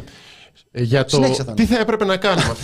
[0.71, 1.11] Ε, Για το...
[1.11, 1.57] Συνέχισε, Θάνο.
[1.57, 2.55] Τι θα έπρεπε να κάνουμε.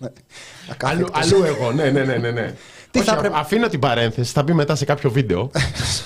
[0.00, 0.86] Αυτό είναι το...
[0.86, 1.32] αλλού, Ακάθεκτος.
[1.32, 2.16] αλλού εγώ, ναι, ναι, ναι.
[2.16, 2.54] ναι, ναι.
[2.90, 5.50] Τι Όχι, θα α- έπρεπε- Αφήνω την παρένθεση, θα μπει μετά σε κάποιο βίντεο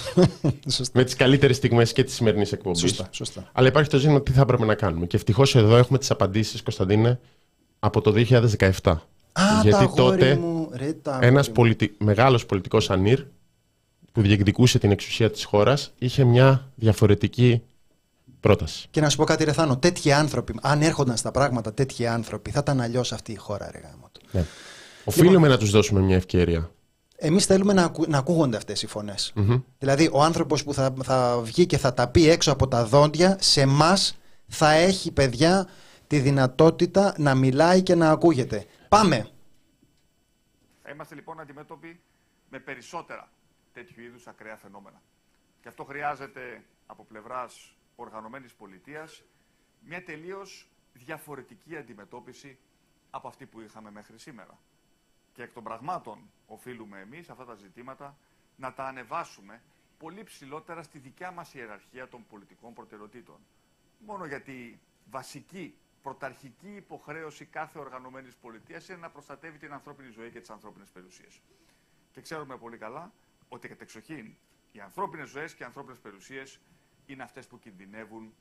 [0.69, 0.85] Σωστά.
[0.99, 2.79] με τις καλύτερες στιγμές και τη σημερινή εκπομπή.
[2.79, 3.49] Σωστά, σωστά.
[3.53, 5.07] Αλλά υπάρχει το ζήτημα τι θα έπρεπε να κάνουμε.
[5.07, 7.21] Και ευτυχώς εδώ έχουμε τις απαντήσεις, Κωνσταντίνε,
[7.79, 8.71] από το 2017.
[9.33, 11.55] Α, Γιατί τα αγόρι τότε μου, ρε, τα αγόρι ένας μου.
[11.55, 11.95] πολιτι...
[11.99, 13.21] μεγάλος πολιτικός ανήρ
[14.13, 17.63] που διεκδικούσε την εξουσία της χώρας είχε μια διαφορετική
[18.41, 18.89] πρόταση.
[18.91, 22.51] Και να σου πω κάτι, ρε Θάνο, τέτοιοι άνθρωποι, αν έρχονταν στα πράγματα τέτοιοι άνθρωποι,
[22.51, 24.21] θα ήταν αλλιώς αυτή η χώρα, ρε γάμο του.
[24.31, 24.45] Ναι.
[25.05, 26.71] Οφείλουμε να τους δώσουμε μια ευκαιρία.
[27.17, 29.33] Εμείς θέλουμε να, ακου- να ακούγονται αυτές οι φωνές.
[29.79, 33.37] Δηλαδή, ο άνθρωπος που θα, θα βγει και θα τα πει έξω από τα δόντια,
[33.41, 33.97] σε εμά
[34.47, 35.69] θα έχει παιδιά
[36.07, 38.67] τη δυνατότητα να μιλάει και να ακούγεται.
[38.89, 39.29] Πάμε!
[40.83, 42.01] Θα είμαστε λοιπόν αντιμέτωποι
[42.51, 43.31] με περισσότερα
[43.73, 45.03] τέτοιου είδους ακραία φαινόμενα.
[45.63, 46.41] Και αυτό χρειάζεται
[46.87, 49.23] από πλευράς οργανωμένης πολιτείας
[49.81, 52.59] μια τελείως διαφορετική αντιμετώπιση
[53.11, 54.59] από αυτή που είχαμε μέχρι σήμερα.
[55.33, 58.17] Και εκ των πραγμάτων οφείλουμε εμείς αυτά τα ζητήματα
[58.57, 59.63] να τα ανεβάσουμε
[59.99, 63.39] πολύ ψηλότερα στη δικιά μας ιεραρχία των πολιτικών προτεραιοτήτων.
[63.99, 70.41] Μόνο γιατί βασική, πρωταρχική υποχρέωση κάθε οργανωμένης πολιτείας είναι να προστατεύει την ανθρώπινη ζωή και
[70.41, 71.41] τις ανθρώπινες περιουσίες.
[72.13, 73.13] Και ξέρουμε πολύ καλά
[73.49, 74.37] ότι κατεξοχήν
[74.73, 76.61] οι ανθρώπινες ζωές και οι ανθρώπινες περιουσίες
[77.13, 78.35] είναι αυτές που κινδυνεύουν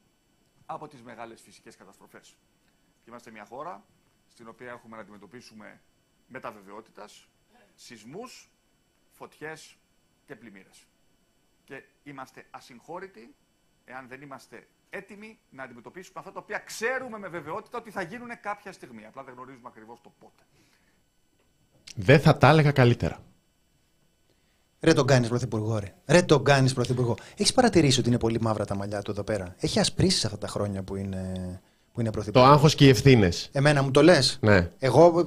[0.65, 2.35] από τις μεγάλες φυσικές καταστροφές.
[3.03, 3.85] Και είμαστε μια χώρα
[4.27, 5.81] στην οποία έχουμε να αντιμετωπίσουμε
[6.27, 7.27] μεταβεβαιότητας,
[7.75, 8.49] σεισμούς,
[9.11, 9.77] φωτιές
[10.25, 10.87] και πλημμύρες.
[11.63, 13.35] Και είμαστε ασυγχώρητοι
[13.85, 18.39] εάν δεν είμαστε έτοιμοι να αντιμετωπίσουμε αυτά τα οποία ξέρουμε με βεβαιότητα ότι θα γίνουν
[18.39, 19.05] κάποια στιγμή.
[19.05, 20.43] Απλά δεν γνωρίζουμε ακριβώς το πότε.
[21.95, 23.23] Δεν θα τα έλεγα καλύτερα.
[24.81, 25.93] Ρε τον κάνεις πρωθυπουργό, ρε.
[26.05, 27.15] Ρε τον κάνεις πρωθυπουργό.
[27.37, 30.47] Έχεις παρατηρήσει ότι είναι πολύ μαύρα τα μαλλιά του εδώ πέρα; Έχει ασπρίσει αυτά τα
[30.47, 31.33] χρόνια που είναι,
[31.93, 32.47] που είναι πρωθυπουργό.
[32.47, 33.49] Το άγχος και οι ευθύνες.
[33.51, 34.71] Εμένα μου το λες; Ναι.
[34.79, 35.25] Εγώ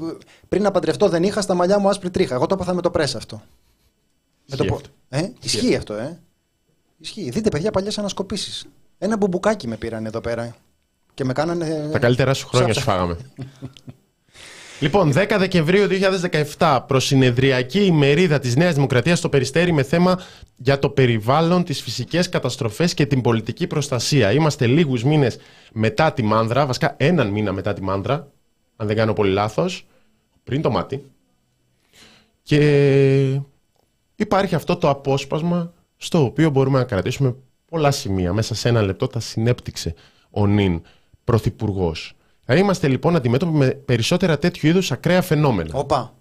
[0.48, 2.34] πριν να παντρευτώ δεν είχα στα μαλλιά μου άσπρη τρίχα.
[2.34, 3.42] Εγώ το έπαθα με το πρέσ αυτό.
[4.44, 4.74] Ισχύει το...
[4.74, 4.88] αυτό.
[5.08, 6.20] Ε; Ισχύει αυτό, ε.
[6.98, 7.30] Ισχύει.
[7.30, 8.66] Δείτε, παιδιά, παλιές ανασκοπήσεις.
[8.98, 10.56] Ένα μπουμπουκάκι με πήραν εδώ πέρα.
[11.14, 11.88] Και με κάνανε.
[11.92, 12.98] Τα καλύτερα σου χρόνια σου ψάψα.
[12.98, 13.16] φάγαμε.
[14.82, 15.86] Λοιπόν, 10 Δεκεμβρίου
[16.58, 20.20] 2017, προσυνεδριακή ημερίδα της Νέας Δημοκρατίας στο Περιστέρι με θέμα
[20.56, 24.32] για το περιβάλλον, τις φυσικές καταστροφές και την πολιτική προστασία.
[24.32, 25.38] Είμαστε λίγους μήνες
[25.72, 28.28] μετά τη Μάνδρα, βασικά έναν μήνα μετά τη Μάνδρα,
[28.76, 29.86] αν δεν κάνω πολύ λάθος,
[30.44, 31.04] πριν το μάτι.
[32.42, 33.40] Και
[34.16, 37.34] υπάρχει αυτό το απόσπασμα στο οποίο μπορούμε να κρατήσουμε
[37.68, 38.32] πολλά σημεία.
[38.32, 39.94] Μέσα σε ένα λεπτό τα συνέπτυξε
[40.30, 40.82] ο νυν
[41.24, 42.14] πρωθυπουργός.
[42.44, 45.70] Θα είμαστε λοιπόν αντιμέτωποι με περισσότερα τέτοιου είδους ακραία φαινόμενα.
[45.74, 46.14] Όπα.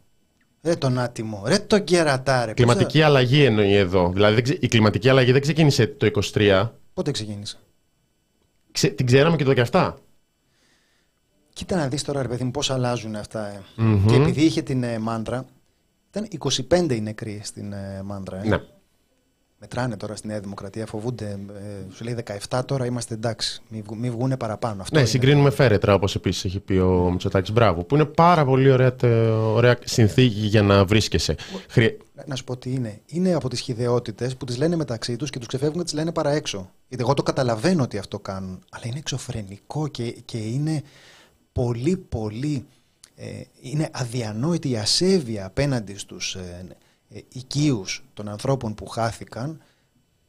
[0.64, 1.44] Ρε τον άτιμο.
[1.46, 2.54] Ρε τον κερατάρε.
[2.54, 4.10] Κλιματική αλλαγή εννοεί εδώ.
[4.14, 6.70] Δηλαδή δεν ξε- η κλιματική αλλαγή δεν ξεκίνησε το 23.
[6.94, 7.58] Πότε ξεκίνησε;
[8.72, 9.94] Ξε- την ξέραμε και το 17.
[11.54, 13.48] Κοίτα να δεις τώρα, ρε παιδί μου, πώς αλλάζουν αυτά.
[13.48, 13.62] Ε.
[14.08, 15.46] Και επειδή είχε την ε, μάντρα,
[16.10, 16.28] ήταν
[16.90, 18.44] 25 οι νεκροί στην ε, μάντρα.
[18.44, 18.48] Ε.
[18.48, 18.58] Ναι.
[19.63, 21.26] Μετράνε τώρα στη Νέα Δημοκρατία, φοβούνται.
[21.54, 22.15] Ε, σου λέει
[22.50, 23.62] 17 τώρα είμαστε εντάξει.
[23.69, 24.82] Μην, βγου, μην βγούνε παραπάνω.
[24.82, 25.10] Αυτό Ναι, είναι.
[25.10, 27.52] συγκρίνουμε φέρετρα όπως επίσης έχει πει ο Μητσοτάκης.
[27.52, 27.84] Μπράβο.
[27.84, 31.36] Που είναι πάρα πολύ ωραία, τε- ωραία συνθήκη για να βρίσκεσαι.
[31.69, 31.97] Χρει...
[32.15, 33.00] Να- Να σου πω τι είναι.
[33.06, 36.12] Είναι από τις χιδεότητες που τις λένε μεταξύ τους και τους ξεφεύγουν και τις λένε
[36.12, 36.71] παρά έξω.
[36.88, 38.60] Γιατί εγώ το καταλαβαίνω ότι αυτό κάνουν.
[38.71, 40.82] Αλλά είναι εξωφρενικό και, και είναι
[41.52, 42.65] πολύ πολύ.
[43.15, 43.26] Ε,
[43.62, 46.76] είναι αδιανόητη η ασέβεια απέναντι στους ε, ε,
[47.28, 49.62] οικείους των ανθρώπων που χάθηκαν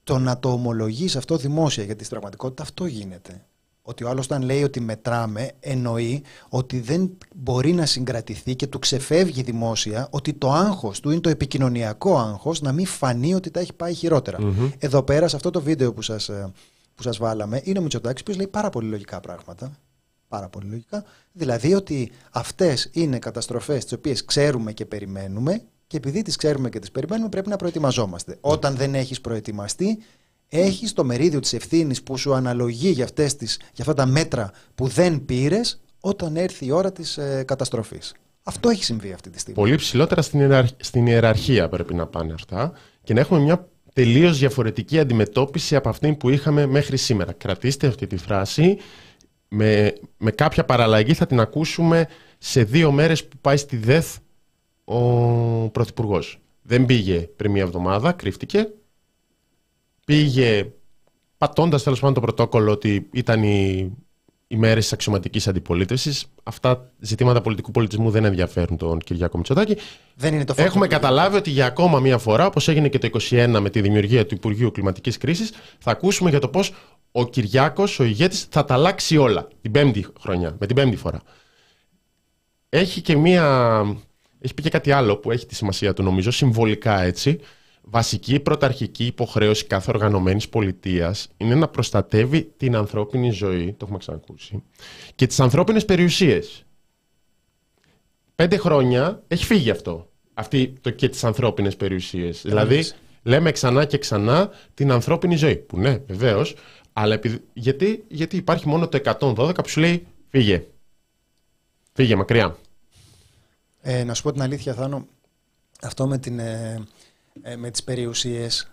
[0.05, 3.47] το να το ομολογείς αυτό δημόσια γιατί στην πραγματικότητα αυτό γίνεται.
[3.83, 8.79] Ότι ο άλλος όταν λέει ότι μετράμε εννοεί ότι δεν μπορεί να συγκρατηθεί και του
[8.79, 13.61] ξεφεύγει δημόσια ότι το άγχος του είναι το επικοινωνιακό άγχος να μην φανεί ότι τα
[13.61, 14.39] έχει πάει χειρότερα.
[14.79, 16.53] Εδώ πέρα σε αυτό το βίντεο που σας, ε,
[16.95, 19.79] που σας βάλαμε είναι ο Μητσοτάκης που λέει πάρα πολύ λογικά πράγματα.
[20.29, 21.05] Πάρα πολύ λογικά.
[21.33, 25.63] Δηλαδή ότι αυτές είναι καταστροφές τις οποίες ξέρουμε και περιμένουμε
[25.93, 28.37] και επειδή τις ξέρουμε και τις περιμένουμε πρέπει να προετοιμαζόμαστε.
[28.41, 29.99] Όταν δεν έχεις προετοιμαστεί
[30.49, 34.51] έχεις το μερίδιο της ευθύνης που σου αναλογεί για, αυτές τις, για αυτά τα μέτρα
[34.75, 38.15] που δεν πήρες όταν έρθει η ώρα της ε, καταστροφής.
[38.43, 39.61] Αυτό έχει συμβεί αυτή τη στιγμή.
[39.61, 44.39] Πολύ ψηλότερα στην, ιεραρχ- στην ιεραρχία πρέπει να πάνε αυτά και να έχουμε μια τελείως
[44.39, 47.33] διαφορετική αντιμετώπιση από αυτή που είχαμε μέχρι σήμερα.
[47.33, 48.79] Κρατήστε αυτή τη φράση.
[49.49, 52.07] Με, με κάποια παραλλαγή θα την ακούσουμε
[52.39, 54.17] σε δύο μέρες που πάει στη ΔΕΘ
[54.85, 55.01] ο
[55.69, 56.39] Πρωθυπουργός.
[56.63, 58.69] Δεν πήγε πριν μια εβδομάδα, κρύφτηκε.
[60.05, 60.73] Πήγε
[61.39, 63.93] πατώντας τέλος πάντων το πρωτόκολλο ότι ήταν οι,
[64.47, 66.27] οι μέρες της αξιωματικής αντιπολίτευσης.
[66.43, 69.77] Αυτά ζητήματα πολιτικού πολιτισμού δεν ενδιαφέρουν τον Κυριάκο Μητσοτάκη.
[70.15, 71.01] Δεν είναι το Έχουμε φάκελο.
[71.01, 74.35] καταλάβει ότι για ακόμα μία φορά, όπως έγινε και το 2021 με τη δημιουργία του
[74.35, 76.73] Υπουργείου Κλιματικής Κρίσης, θα ακούσουμε για το πώς
[77.13, 81.23] ο Κυριάκος, ο ηγέτης, θα τα αλλάξει όλα την πέμπτη χρονιά, με την πέμπτη φορά.
[82.69, 83.85] Έχει και μία...
[84.45, 87.39] Έχει πει και κάτι άλλο που έχει τη σημασία του νομίζω, συμβολικά έτσι.
[87.85, 94.63] Βασική πρωταρχική υποχρέωση κάθε οργανωμένης πολιτείας είναι να προστατεύει την ανθρώπινη ζωή, το έχουμε ξανακούσει,
[95.15, 96.65] και τις ανθρώπινες περιουσίες.
[98.35, 100.11] Πέντε χρόνια έχει φύγει αυτό.
[100.35, 102.43] Αυτή το και τις ανθρώπινες περιουσίες.
[102.43, 102.97] Δηλαδή, Εννοείς.
[103.23, 105.57] λέμε ξανά και ξανά την ανθρώπινη ζωή.
[105.57, 106.55] Που ναι, βεβαίως,
[106.93, 110.67] αλλά επειδή, γιατί, γιατί υπάρχει μόνο το 112 που σου λέει φύγε.
[111.93, 112.57] Φύγε μακριά.
[113.85, 115.07] Ε, να σου πω την αλήθεια, Θάνο,
[115.83, 116.85] αυτό με, την, ε,
[117.43, 118.71] ε, με τις περιουσίες,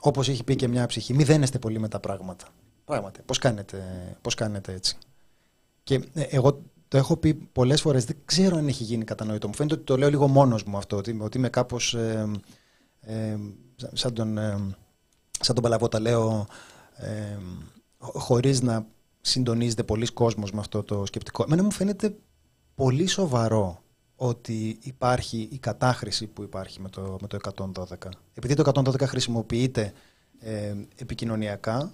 [0.00, 2.46] όπως έχει πει και μια ψυχή, μη δένεστε πολύ με τα πράγματα.
[2.84, 3.82] Πράγματι, πώς κάνετε,
[4.20, 4.96] πώς κάνετε έτσι.
[5.82, 9.48] Και ε, εγώ το έχω πει πολλές φορές, δεν ξέρω αν έχει γίνει κατανοητό.
[9.48, 12.30] Μου φαίνεται ότι το λέω λίγο μόνος μου αυτό, ότι, ότι είμαι κάπως ε,
[13.00, 13.36] ε,
[13.92, 14.56] σαν τον, ε,
[15.40, 16.46] σαν τον Παλαβότα, λέω,
[16.94, 17.36] ε,
[18.00, 18.86] χ- χωρίς να
[19.20, 21.42] συντονίζεται πολλοί κόσμος με αυτό το σκεπτικό.
[21.42, 22.14] Εμένα μου φαίνεται
[22.74, 23.82] πολύ σοβαρό
[24.16, 28.08] ότι υπάρχει η κατάχρηση που υπάρχει με το, με το 112.
[28.34, 29.92] Επειδή το 112 χρησιμοποιείται
[30.40, 31.92] ε, επικοινωνιακά,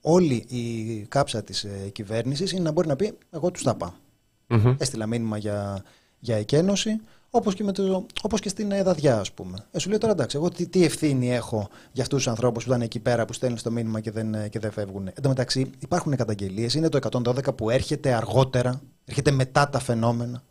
[0.00, 3.92] όλη η κάψα της ε, κυβέρνησης είναι να μπορεί να πει εγώ τους τα πάω.
[4.46, 4.74] Μμμ.
[4.78, 5.84] Έστειλα μήνυμα για,
[6.18, 7.00] για εκένωση,
[7.34, 9.58] Όπως και, με το, όπως και στην Εδαδιά, ας πούμε.
[9.70, 12.70] Ε, σου λέει τώρα εντάξει, εγώ τι, τι ευθύνη έχω για αυτούς τους ανθρώπους που
[12.70, 15.06] ήταν εκεί πέρα, που στέλνουν το μήνυμα και δεν, και δεν φεύγουν.
[15.06, 16.74] Εν τω μεταξύ, υπάρχουν καταγγελίες.
[16.74, 20.42] Είναι το 112 που έρχεται αργότερα, έρχεται μετά τα φαινόμενα.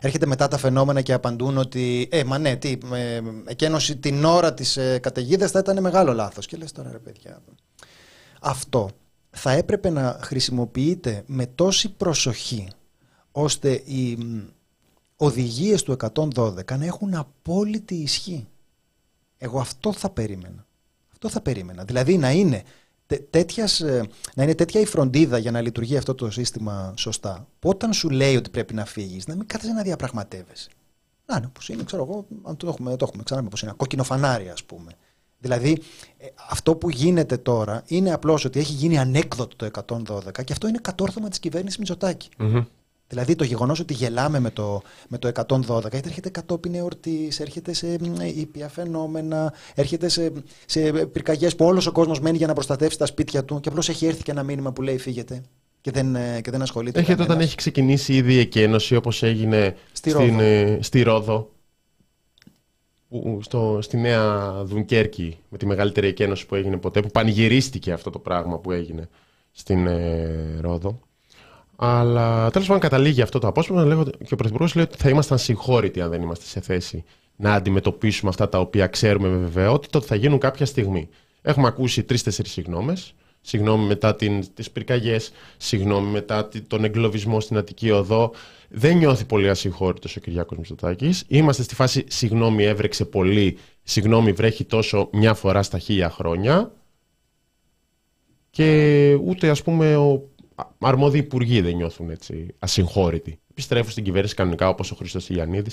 [0.00, 4.54] Έρχεται μετά τα φαινόμενα και απαντούν ότι, ε, μα ναι, τι, ε, εκένωση την ώρα
[4.54, 6.46] της ε, καταιγίδας θα ήταν μεγάλο λάθος.
[6.46, 7.42] Και λες τώρα, ρε παιδιά.
[8.40, 8.90] Αυτό
[9.30, 12.68] θα έπρεπε να χρησιμοποιείται με τόση προσοχή
[13.32, 14.18] ώστε οι
[15.16, 18.48] οδηγίες του 112 να έχουν απόλυτη ισχύ.
[19.38, 20.66] Εγώ αυτό θα περίμενα.
[21.12, 21.84] Αυτό θα περίμενα.
[21.84, 22.62] Δηλαδή να είναι,
[23.30, 27.68] τέτοιας, ε, να είναι τέτοια η φροντίδα για να λειτουργεί αυτό το σύστημα σωστά, που
[27.68, 30.70] όταν σου λέει ότι πρέπει να φύγεις, να μην κάθεσαι να διαπραγματεύεσαι.
[31.26, 34.04] Να είναι όπως είναι, ξέρω εγώ, αν το έχουμε, το έχουμε ξανά πώς είναι, κόκκινο
[34.04, 34.92] φανάρι ας πούμε.
[35.38, 35.82] Δηλαδή,
[36.18, 40.68] ε, αυτό που γίνεται τώρα είναι απλώς ότι έχει γίνει ανέκδοτο το 112 και αυτό
[40.68, 42.28] είναι κατόρθωμα της κυβέρνησης Μητσοτάκη.
[43.12, 47.72] Δηλαδή το γεγονός ότι γελάμε με το, με το 112, γιατί έρχεται κατόπιν εορτή, έρχεται
[47.72, 47.98] σε
[48.36, 50.32] ήπια φαινόμενα, έρχεται σε,
[50.66, 53.88] σε πυρκαγιές που όλος ο κόσμος μένει για να προστατεύσει τα σπίτια του και απλώς
[53.88, 55.42] έχει έρθει και ένα μήνυμα που λέει φύγετε
[55.80, 56.98] και δεν, ε, και δεν ασχολείται.
[56.98, 60.42] Έρχεται όταν έχει ξεκινήσει ήδη η εκένωση όπως έγινε στη στην, Ρόδο.
[60.42, 61.50] Ε, στη Ρόδο.
[63.40, 68.18] Στο, στη νέα Δουνκέρκη με τη μεγαλύτερη εκένωση που έγινε ποτέ που πανηγυρίστηκε αυτό το
[68.18, 69.08] πράγμα που έγινε
[69.50, 71.00] στην ε, Ρόδο
[71.84, 75.38] αλλά τέλος πάντων καταλήγει αυτό το απόσπασμα λέγω, και ο Πρωθυπουργός λέει ότι θα ήμασταν
[75.38, 77.04] συγχώρητοι αν δεν είμαστε σε θέση
[77.36, 81.08] να αντιμετωπίσουμε αυτά τα οποία ξέρουμε με βεβαιότητα ότι θα γίνουν κάποια στιγμή.
[81.42, 83.14] Έχουμε ακούσει τρει-τέσσερι συγγνώμες.
[83.40, 84.16] Συγγνώμη μετά
[84.54, 88.32] τις πυρκαγιές, συγγνώμη μετά τον εγκλωβισμό στην Αττική Οδό.
[88.68, 91.24] Δεν νιώθει πολύ ασυγχώρητος ο Κυριάκος Μητσοτάκης.
[91.28, 96.72] Είμαστε στη φάση συγγνώμη έβρεξε πολύ, συγγνώμη βρέχει τόσο μια φορά στα χίλια χρόνια.
[98.50, 100.31] Και ούτε ας πούμε ο
[100.82, 103.38] αρμόδιοι υπουργοί δεν νιώθουν έτσι ασυγχώρητοι.
[103.50, 105.70] Επιστρέφουν στην κυβέρνηση κανονικά όπως ο Χρήστος Ιλιανίδη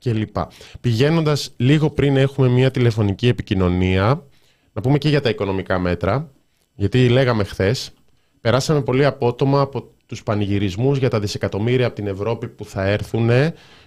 [0.00, 0.36] κλπ.
[0.80, 4.26] Πηγαίνοντας λίγο πριν έχουμε μια τηλεφωνική επικοινωνία,
[4.72, 6.32] να πούμε και για τα οικονομικά μέτρα,
[6.74, 7.92] γιατί λέγαμε χθες,
[8.40, 13.30] περάσαμε πολύ απότομα από τους πανηγυρισμούς για τα δισεκατομμύρια από την Ευρώπη που θα έρθουν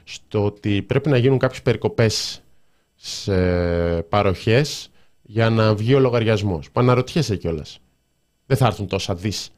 [0.03, 2.43] στο ότι πρέπει να γίνουν κάποιες περικοπές
[2.95, 3.34] σε
[4.01, 4.89] παροχές
[5.21, 6.71] για να βγει ο λογαριασμός.
[6.71, 7.79] Που αναρωτιέσαι κιόλας.
[8.45, 9.49] Δεν θα έρθουν τόσα δις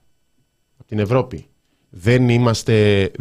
[0.86, 1.46] την Ευρώπη.
[1.90, 3.12] Δεν είμαστε,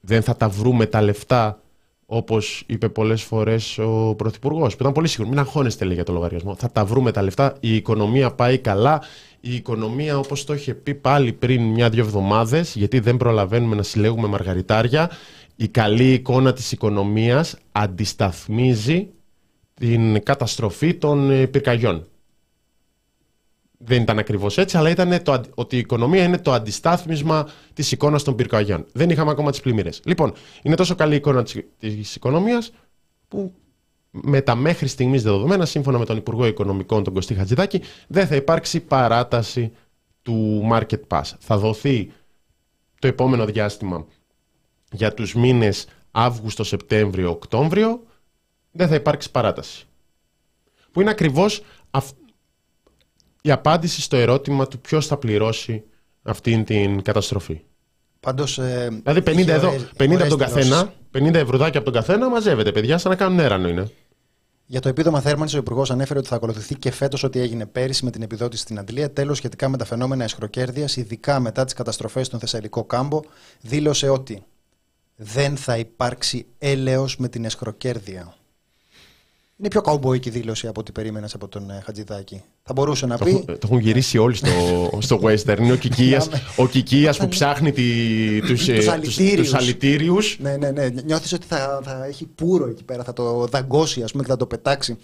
[0.00, 1.62] δεν θα τα βρούμε τα λεφτά
[2.10, 4.76] όπως είπε πολλές φορές ο Πρωθυπουργός.
[4.76, 5.28] που ήταν πολύ σίγουρο.
[5.28, 6.54] Μην αγχώνεστε λέει για το λογαριασμό.
[6.54, 7.56] Θα τα βρούμε τα λεφτά.
[7.60, 9.02] Η οικονομία πάει καλά.
[9.40, 14.28] Η οικονομία όπως το είχε πει πάλι πριν μια-δυο εβδομάδες, γιατί δεν προλαβαίνουμε να συλλέγουμε
[14.28, 15.10] μαργαριτάρια,
[15.56, 19.08] η καλή εικόνα της οικονομίας αντισταθμίζει
[19.74, 22.06] την καταστροφή των ε, πυρκαγιών
[23.78, 28.22] δεν ήταν ακριβώς έτσι, αλλά ήταν το, ότι η οικονομία είναι το αντιστάθμισμα της εικόνας
[28.22, 28.86] των πυρκαγιών.
[28.92, 30.00] Δεν είχαμε ακόμα τις πλημμύρες.
[30.04, 32.72] Λοιπόν, είναι τόσο καλή η εικόνα τη οικονομίας
[33.28, 33.54] που
[34.10, 38.36] με τα μέχρι στιγμής δεδομένα, σύμφωνα με τον Υπουργό Οικονομικών, τον Κωστή Χατζηδάκη, δεν θα
[38.36, 39.72] υπάρξει παράταση
[40.22, 41.22] του Market Pass.
[41.38, 42.12] Θα δοθεί
[42.98, 44.06] το επόμενο διάστημα
[44.92, 48.02] για τους μήνες Αύγουστο, Σεπτέμβριο, Οκτώβριο,
[48.70, 49.86] δεν θα υπάρξει παράταση.
[50.92, 51.62] Που είναι ακριβώς
[53.42, 55.84] η απάντηση στο ερώτημα του ποιος θα πληρώσει
[56.22, 57.60] αυτήν την καταστροφή.
[58.20, 62.72] Πάντως, ε, δηλαδή 50, εδώ, 50 από τον καθένα, 50 ευρουδάκια από τον καθένα μαζεύεται,
[62.72, 63.90] παιδιά, σαν να κάνουν έρανο είναι.
[64.70, 68.04] Για το επίδομα θέρμανσης, ο Υπουργός ανέφερε ότι θα ακολουθηθεί και φέτος ό,τι έγινε πέρυσι
[68.04, 69.12] με την επιδότηση στην Αντλία.
[69.12, 73.20] Τέλος, σχετικά με τα φαινόμενα εσχροκέρδεια, ειδικά μετά τις καταστροφές στον Θεσσαλικό κάμπο,
[73.60, 74.42] δήλωσε ότι
[75.16, 78.34] δεν θα υπάρξει έλεος με την εσχροκέρδεια.
[79.60, 82.42] Είναι πιο καουμπόικη δήλωση από ό,τι περίμενες από τον ε, Χατζηδάκη.
[82.62, 83.44] Θα μπορούσε να πει.
[83.46, 84.48] Το, έχουν γυρίσει όλοι στο,
[84.98, 85.58] στο western.
[85.58, 87.72] Είναι ο Κικίας, ο που ψάχνει
[88.40, 88.64] τους
[89.36, 90.36] τους, αλητήριους.
[90.40, 90.88] Ναι, ναι, ναι.
[91.04, 94.36] Νιώθεις ότι θα, θα έχει πουρο εκεί πέρα, θα το δαγκώσει ας πούμε, και θα
[94.36, 94.96] το πετάξει.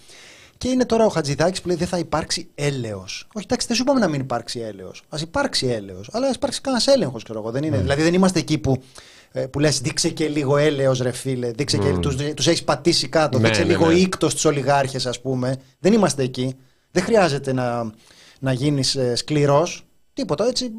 [0.57, 3.27] Και είναι τώρα ο Χατζηδάκης που λέει δεν θα υπάρξει έλεος.
[3.33, 5.03] Όχι, εντάξει, δεν σου είπαμε να μην υπάρξει έλεος.
[5.09, 6.09] Α υπάρξει έλεος.
[6.11, 7.51] Αλλά ας υπάρξει κανένας έλεγχος, ξέρω εγώ.
[7.51, 7.77] Δεν είναι.
[7.77, 7.81] Mm.
[7.81, 9.14] Δηλαδή δεν είμαστε εκεί που ε,
[9.51, 13.39] που λες δείξε και λίγο έλεος ρε φίλε, δείξε και, τους, τους έχεις πατήσει κάτω,
[13.39, 13.93] ναι, δείξε ναι, λίγο ναι.
[13.93, 15.57] ίκτος στους ολιγάρχες ας πούμε.
[15.79, 16.55] Δεν είμαστε εκεί.
[16.91, 17.91] Δεν χρειάζεται να,
[18.39, 19.85] να γίνεις ε, σκληρός.
[20.13, 20.71] Τίποτα έτσι.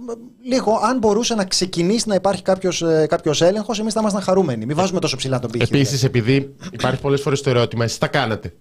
[0.42, 4.66] Λίγο, αν μπορούσε να ξεκινήσει να υπάρχει κάποιος κάποιος ε, έλεγχος, εμείς θα ήμασταν χαρούμενοι.
[4.66, 5.64] Μην βάζουμε τόσο ψηλά τον πύχη.
[5.64, 8.54] Επίσης, επειδή υπάρχει πολλές φορές το ερώτημα, εσείς τα κάνατε.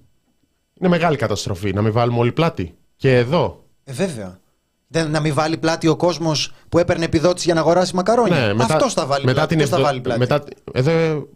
[0.79, 2.75] Είναι μεγάλη καταστροφή να μην βάλουμε όλη πλάτη.
[2.95, 3.63] Και εδώ.
[3.83, 4.39] Ε, βέβαια.
[4.95, 8.53] Δεν, να μην βάλει πλάτη ο κόσμος που έπαιρνε επιδότηση για να αγοράσει μακαρόνια.
[8.53, 9.55] Ναι, Αυτός θα βάλει μετά πλάτη.
[9.55, 11.27] Την θα βάλει πλάτη; Μετά, εδώ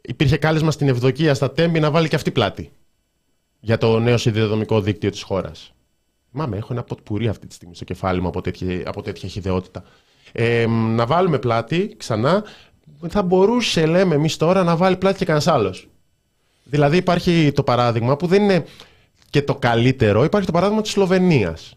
[0.00, 2.70] υπήρχε κάλεσμα στην Ευδοκία στα Τέμπη να βάλει και αυτή πλάτη.
[3.60, 5.72] Για το νέο συνδεδομικό δίκτυο της χώρας.
[6.30, 9.84] Μάμε, έχω ένα ποτπουρί αυτή τη στιγμή στο κεφάλι μου από τέτοια, από τέτοια χιδεότητα.
[10.32, 12.44] Ε, να βάλουμε πλάτη ξανά.
[13.08, 15.88] Θα μπορούσε, λέμε εμείς τώρα, να βάλει πλάτη και κανένας άλλος.
[16.64, 18.64] Δηλαδή υπάρχει το παράδειγμα που δεν είναι
[19.30, 21.74] και το καλύτερο, υπάρχει το παράδειγμα της Σλοβενίας.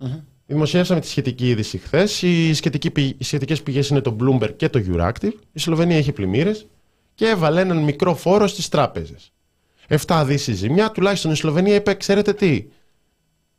[0.00, 0.22] Mm-hmm.
[0.50, 2.22] Δημοσιεύσαμε τη σχετική είδηση χθες.
[2.22, 5.32] Οι, οι σχετικές πηγές είναι το Bloomberg και το Euractiv.
[5.52, 6.66] Η Σλοβενία έχει πλημμύρες
[7.14, 9.32] και έβαλε έναν μικρό φόρο στις τράπεζες.
[10.06, 12.66] 7 δις ζημιά, τουλάχιστον η Σλοβενία είπε: Ξέρετε τι,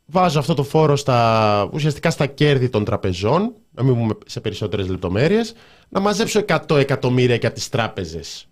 [0.06, 4.88] βάζω αυτό το φόρο στα, ουσιαστικά στα κέρδη των τραπεζών, να μην πούμε σε περισσότερες
[4.88, 5.54] λεπτομέρειες,
[5.88, 8.48] να μαζέψω 100 εκατομμύρια για τις τράπεζες.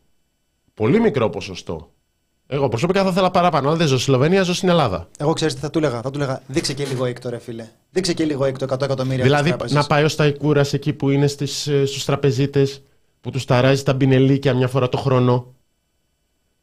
[0.75, 1.93] Πολύ μικρό ποσοστό.
[2.51, 3.71] Εγώ προσωπικά θα ήθελα παραπάνω.
[3.71, 5.09] Αν δεν ζω στη Σλοβενία, ζω στην Ελλάδα.
[5.19, 6.01] Εγώ ξέρω τι θα του έλεγα.
[6.01, 7.69] Θα του έλεγα δείξε και λίγο έκτο, ρε φίλε.
[7.91, 9.25] Δείξε και λίγο έκτο 100 εκατομμύρια.
[9.25, 11.47] Δηλαδή να πάει ω Ταϊκούρα εκεί που είναι ε,
[11.85, 12.83] στους τραπεζίτες,
[13.21, 15.55] που τους ταράζει τα μπινελίκια μια φορά το χρόνο.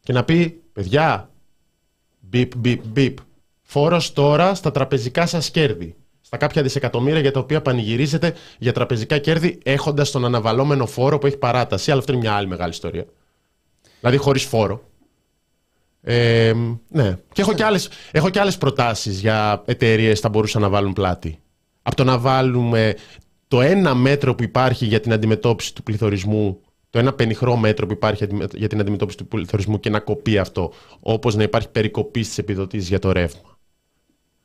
[0.00, 1.30] Και να πει, παιδιά,
[2.20, 3.18] μπιπ, μπιπ, μπιπ.
[3.62, 5.96] Φόρος τώρα στα τραπεζικά σας κέρδη.
[6.20, 11.26] Στα κάποια δισεκατομμύρια για τα οποία πανηγυρίζετε για τραπεζικά κέρδη έχοντας τον αναβαλόμενο φόρο που
[11.26, 11.90] έχει παράταση.
[11.90, 13.04] Αλλά αυτό είναι μια άλλη μεγάλη ιστορία.
[14.00, 14.82] Δηλαδή χωρίς φόρο.
[16.08, 16.52] Ε,
[16.88, 17.16] ναι.
[17.32, 20.92] Και έχω και, άλλες, έχω και άλλες προτάσεις για εταιρείες που θα μπορούσαν να βάλουν
[20.92, 21.38] πλάτη.
[21.82, 22.94] Από το να βάλουμε
[23.48, 27.92] το ένα μέτρο που υπάρχει για την αντιμετώπιση του πληθωρισμού, το ένα πενιχρό μέτρο που
[27.92, 32.38] υπάρχει για την αντιμετώπιση του πληθωρισμού και να κοπεί αυτό, όπως να υπάρχει περικοπή στις
[32.38, 33.58] επιδοτήσεις για το ρεύμα.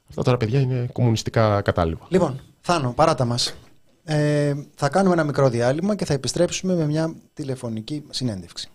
[0.09, 1.99] Αυτά τώρα, παιδιά, είναι κομμουνιστικά κατάλληλα.
[2.07, 3.55] Λοιπόν, Θάνο, παράτα μας.
[4.03, 8.69] Ε, θα κάνουμε ένα μικρό διάλειμμα και θα επιστρέψουμε με μια τηλεφωνική συνέντευξη.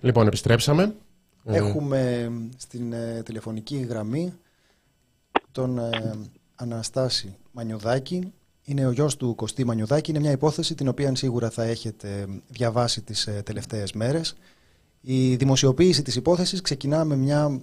[0.00, 0.94] Λοιπόν, επιστρέψαμε.
[1.44, 4.32] Ε, Έχουμε στην ε, τηλεφωνική γραμμή
[5.52, 6.14] τον ε,
[6.54, 8.32] Αναστάση Μανιουδάκη.
[8.64, 10.10] Είναι ο γιος του Κωστή Μανιουδάκη.
[10.10, 14.36] Είναι μια υπόθεση την οποία σίγουρα θα έχετε διαβάσει τις τελευταίες μέρες.
[15.00, 17.60] Η δημοσιοποίηση της υπόθεσης ξεκινά με μια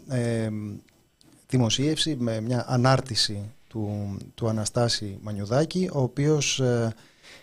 [1.48, 6.62] δημοσίευση, με μια ανάρτηση του, του Αναστάση Μανιουδάκη, ο οποίος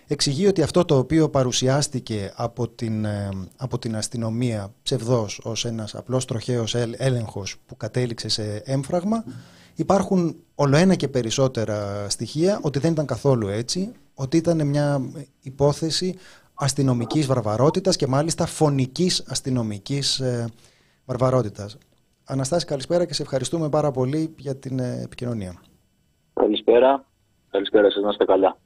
[0.07, 5.95] εξηγεί ότι αυτό το οποίο παρουσιάστηκε από την, ε, από την αστυνομία ψευδός ως ένας
[5.95, 9.25] απλός τροχαίος έλεγχος που κατέληξε σε έμφραγμα
[9.75, 15.01] υπάρχουν ολοένα και περισσότερα στοιχεία ότι δεν ήταν καθόλου έτσι, ότι ήταν μια
[15.43, 16.19] υπόθεση
[16.55, 20.49] αστυνομικής βαρβαρότητας και μάλιστα φωνικής αστυνομικής ε,
[21.05, 21.79] βαρβαρότητας.
[22.25, 25.61] Αναστάση καλησπέρα και σε ευχαριστούμε πάρα πολύ για την ε, επικοινωνία.
[26.35, 27.05] Καλησπέρα.
[27.51, 28.57] Καλησπέρα σας, να είστε καλά.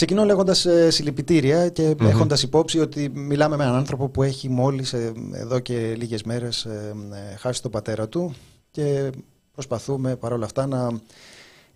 [0.00, 4.48] Ξεκινώ λέγοντας ε, συλληπιτήρια και mm έχοντας υπόψη ότι μιλάμε με έναν άνθρωπο που έχει
[4.48, 6.94] μόλις ε, εδώ και λίγες μέρες ε,
[7.32, 8.34] ε, χάσει τον πατέρα του
[8.70, 9.10] και
[9.52, 11.00] προσπαθούμε παρόλα αυτά να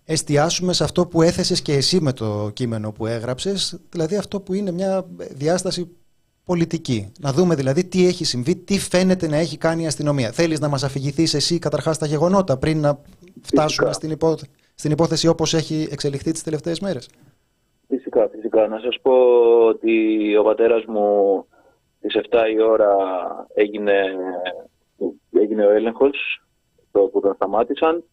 [0.05, 4.53] εστιάσουμε σε αυτό που έθεσες και εσύ με το κείμενο που έγραψες, δηλαδή αυτό που
[4.53, 5.87] είναι μια διάσταση
[6.43, 7.11] πολιτική.
[7.19, 10.31] Να δούμε δηλαδή τι έχει συμβεί, τι φαίνεται να έχει κάνει η αστυνομία.
[10.31, 13.01] Θέλεις να μας αφηγηθείς εσύ καταρχάς τα γεγονότα πριν να
[13.41, 14.37] φτάσουμε στην, υπό...
[14.75, 17.09] στην υπόθεση όπως έχει εξελιχθεί τις τελευταίες μέρες;
[17.95, 18.67] Φυσικά, φυσικά.
[18.67, 19.13] Να σας πω
[19.67, 21.45] ότι ο πατέρας μου
[21.97, 22.95] στις 7 η ώρα
[23.53, 24.15] έγινε,
[25.31, 26.41] έγινε ο έλεγχος
[26.91, 28.03] το που τον σταμάτησαν.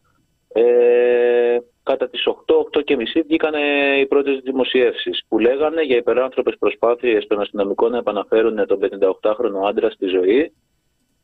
[0.48, 3.54] Ε, κατά τις 8, 8 και μισή βγήκαν
[4.00, 9.90] οι πρώτες δημοσιεύσεις που λέγανε για υπεράνθρωπες προσπάθειες των αστυνομικών να επαναφέρουν τον 58χρονο άντρα
[9.90, 10.52] στη ζωή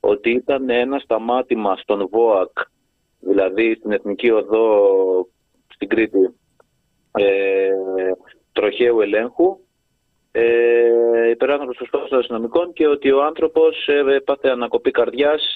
[0.00, 2.58] ότι ήταν ένα σταμάτημα στον ΒΟΑΚ,
[3.20, 5.28] δηλαδή στην Εθνική Οδό
[5.68, 6.34] στην Κρήτη,
[7.12, 7.70] ε,
[8.58, 9.58] τροχαίου ελέγχου
[10.32, 15.54] ε, υπεράνθρωπος προσπάθειας των αστυνομικών και ότι ο άνθρωπος ε, έπαθε ανακοπή καρδιάς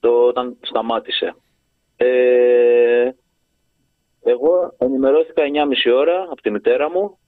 [0.00, 1.34] το, όταν σταμάτησε.
[1.96, 3.10] Ε,
[4.22, 5.42] εγώ ενημερώθηκα
[5.86, 7.18] 9,5 ώρα από τη μητέρα μου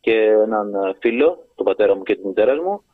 [0.00, 2.84] και έναν ε, φίλο, τον πατέρα μου και της μητέρας μου,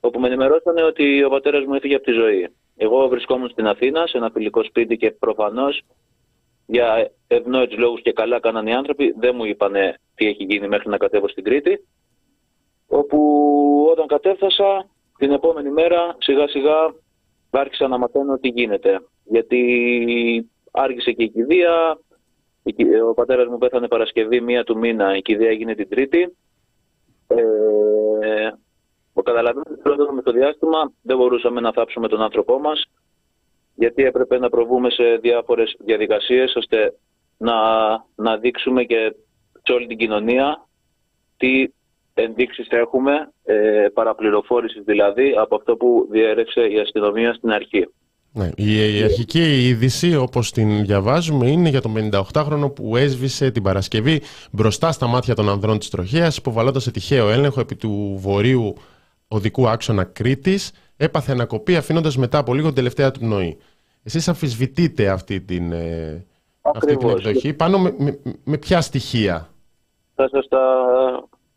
[0.00, 2.48] όπου με ενημερώσανε ότι ο πατέρας μου έφυγε από τη ζωή.
[2.76, 5.82] Εγώ βρισκόμουν στην Αθήνα, σε ένα φιλικό σπίτι και προφανώς
[6.70, 9.72] για ευνόητους λόγους και καλά κάναν οι άνθρωποι, δεν μου είπαν
[10.14, 11.86] τι έχει γίνει μέχρι να κατέβω στην Κρήτη.
[12.86, 13.18] Όπου
[13.90, 14.88] όταν κατέφθασα,
[15.18, 16.94] την επόμενη μέρα σιγά σιγά
[17.50, 19.00] άρχισα να μαθαίνω τι γίνεται.
[19.24, 21.98] Γιατί άργησε και η κηδεία,
[23.08, 26.36] ο πατέρας μου πέθανε Παρασκευή μία του μήνα, η κηδεία έγινε την Τρίτη.
[27.26, 28.50] Ε,
[29.12, 32.84] ο καταλαβαίνετε πρώτο με το διάστημα δεν μπορούσαμε να θάψουμε τον άνθρωπό μας
[33.78, 36.94] γιατί έπρεπε να προβούμε σε διάφορες διαδικασίες ώστε
[37.36, 37.54] να,
[38.14, 39.14] να δείξουμε και
[39.62, 40.66] σε όλη την κοινωνία
[41.36, 41.66] τι
[42.14, 43.12] ενδείξεις έχουμε,
[43.44, 47.88] ε, παραπληροφόρησης δηλαδή, από αυτό που διέρευσε η αστυνομία στην αρχή.
[48.32, 54.20] Ναι, η, αρχική είδηση, όπως την διαβάζουμε, είναι για τον 58χρονο που έσβησε την Παρασκευή
[54.52, 58.74] μπροστά στα μάτια των ανδρών της τροχέας, υποβαλλόντας σε τυχαίο έλεγχο επί του βορείου
[59.28, 63.58] οδικού άξονα Κρήτης, έπαθε ανακοπή αφήνοντας μετά από λίγο την τελευταία του πνοή.
[64.02, 66.26] Εσείς αμφισβητείτε αυτή την, ε,
[66.62, 67.52] αυτή την εκδοχή.
[67.54, 67.94] Πάνω με,
[68.44, 69.48] με, ποια στοιχεία;
[70.14, 70.64] Θα σας τα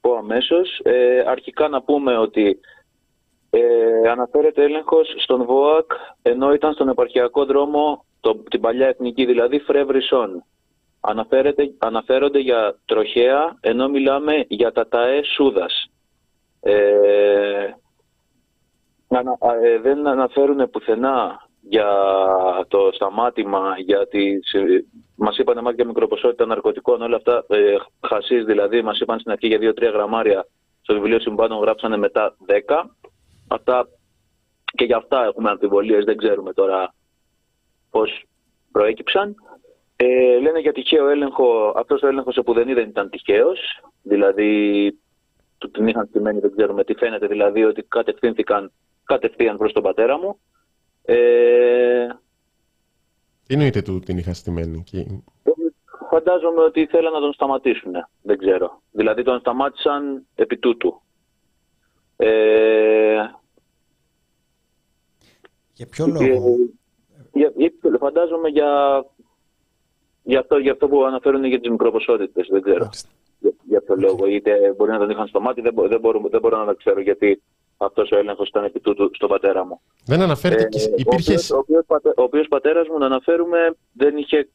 [0.01, 0.79] πω αμέσως.
[0.83, 2.59] Ε, αρχικά να πούμε ότι
[3.49, 9.59] ε, αναφέρεται έλεγχος στον ΒΟΑΚ ενώ ήταν στον επαρχιακό δρόμο το, την παλιά εθνική δηλαδή
[9.59, 10.43] Φρεύρισον.
[11.79, 15.91] Αναφέρονται για τροχέα ενώ μιλάμε για τα ΤΑΕ Σούδας.
[16.59, 17.73] Ε,
[19.11, 21.87] ε, δεν αναφέρουν πουθενά για
[22.67, 24.55] το σταμάτημα, για τις,
[25.15, 27.75] μας είπαν εμάς για μικροποσότητα ναρκωτικών, όλα αυτά, ε,
[28.07, 30.47] χασίς δηλαδή, μας είπαν στην αρχή για 2-3 γραμμάρια,
[30.81, 32.95] στο βιβλίο συμβάντων γράψανε μετά 10.
[33.47, 33.87] Αυτά
[34.65, 36.93] και για αυτά έχουμε αμφιβολίες, δεν ξέρουμε τώρα
[37.89, 38.23] πώς
[38.71, 39.35] προέκυψαν.
[39.95, 43.59] Ε, λένε για τυχαίο έλεγχο, αυτός ο έλεγχος που δεν είδε ήταν τυχαίος,
[44.03, 44.91] δηλαδή
[45.57, 48.71] του την είχαν στημένη, δεν ξέρουμε τι φαίνεται, δηλαδή ότι κατευθύνθηκαν
[49.11, 50.39] κατευθείαν προς τον πατέρα μου.
[51.01, 52.07] Ε...
[53.47, 54.83] Τι εννοείται του την είχαν στημένη.
[56.09, 58.81] Φαντάζομαι ότι θέλαν να τον σταματήσουν, δεν ξέρω.
[58.91, 61.01] Δηλαδή τον σταμάτησαν επί τούτου.
[62.15, 63.25] Ε...
[65.73, 66.55] Για ποιο λόγο;
[67.33, 69.03] Για, για, φαντάζομαι για,
[70.23, 72.89] για, αυτό, για αυτό που αναφέρουν για τις μικροποσότητες, δεν ξέρω
[73.39, 74.25] για, για ποιο λόγο.
[74.25, 77.01] Είτε μπορεί να τον είχαν στο μάτι, δεν, δεν, μπορώ, δεν μπορώ να το ξέρω
[77.01, 77.41] γιατί
[77.85, 79.81] αυτός ο έλεγχος ήταν επί τούτου στον πατέρα μου.
[80.05, 81.35] Δεν αναφέρεται και ε, υπήρχε.
[82.15, 84.49] Ο οποίος πατέρας μου, να αναφέρουμε, δεν είχε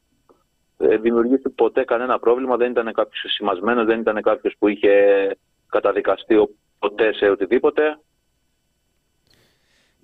[0.78, 4.90] ε, δημιουργήσει ποτέ κανένα πρόβλημα, δεν ήταν κάποιος σημασμένος, δεν ήταν κάποιος που είχε
[5.68, 6.48] καταδικαστεί
[6.78, 7.98] ποτέ σε οτιδήποτε.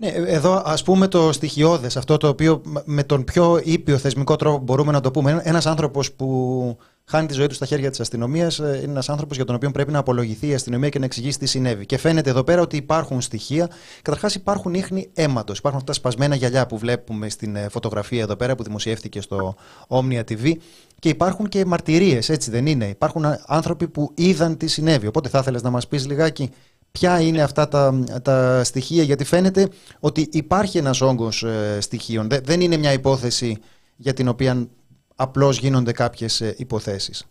[0.03, 4.59] Ναι, εδώ ας πούμε το στοιχειώδες, αυτό το οποίο με τον πιο ήπιο θεσμικό τρόπο
[4.59, 5.41] μπορούμε να το πούμε.
[5.45, 8.59] Ένας άνθρωπος που χάνει τη ζωή του στα χέρια της αστυνομίας.
[8.59, 11.39] Ε, είναι ένας άνθρωπος για τον οποίο πρέπει να απολογηθεί η αστυνομία και να εξηγήσει
[11.39, 11.87] τι συνέβη.
[11.87, 13.71] Και φαίνεται εδώ πέρα ότι υπάρχουν στοιχεία.
[14.03, 15.59] Καταρχάς, υπάρχουν ίχνη αίματος.
[15.59, 19.55] Υπάρχουν αυτά τα σπασμένα γυαλιά που βλέπουμε στην ε, φωτογραφία εδώ πέρα που δημοσιεύτηκε στο
[19.89, 20.53] Omnia TV.
[20.99, 22.87] Και υπάρχουν και μαρτυρίες, έτσι δεν είναι.
[22.87, 25.07] Υπάρχουν άνθρωποι που είδαν τι συνέβη.
[25.07, 26.51] Οπότε θα ήθελες να μας πεις λιγάκι
[26.93, 29.69] ποια είναι αυτά τα, τα στοιχεία, γιατί φαίνεται
[30.01, 32.29] ότι υπάρχει ένας όγκος ε, στοιχείων.
[32.43, 33.59] δεν είναι μια υπόθεση
[33.97, 34.69] για την οποία
[35.17, 37.27] απλώς γίνονται κάποιες ε, υποθέσεις.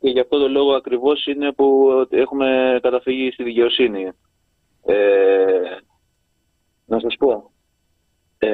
[0.00, 4.10] Και γι' αυτό το λόγο ακριβώς είναι που έχουμε καταφύγει στη δικαιοσύνη.
[4.84, 4.94] Ε,
[6.84, 7.50] να σας πω.
[8.38, 8.48] Ε,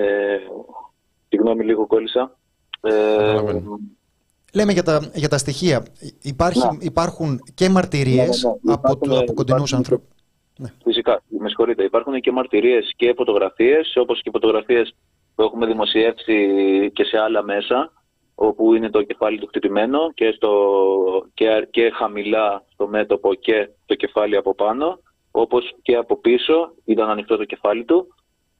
[1.28, 2.38] συγγνώμη λίγο κόλλησα.
[2.80, 3.40] Ε,
[4.52, 5.86] Λέμε για τα, για τα στοιχεία.
[6.22, 8.72] Υπάρχει, υπάρχουν και μαρτυρίες ναι, ναι, ναι.
[8.72, 10.15] από, το, από κοντινούς ανθρώπους.
[10.56, 10.68] Ναι.
[10.84, 11.84] Φυσικά, με συγχωρείτε.
[11.84, 14.94] Υπάρχουν και μαρτυρίες και φωτογραφίες, όπως και φωτογραφίες
[15.34, 17.92] που έχουμε δημοσιεύσει και σε άλλα μέσα
[18.38, 20.52] όπου είναι το κεφάλι του χτυπημένο και, στο,
[21.34, 24.98] και, και χαμηλά στο μέτωπο και το κεφάλι από πάνω,
[25.30, 28.06] όπως και από πίσω ήταν ανοιχτό το κεφάλι του.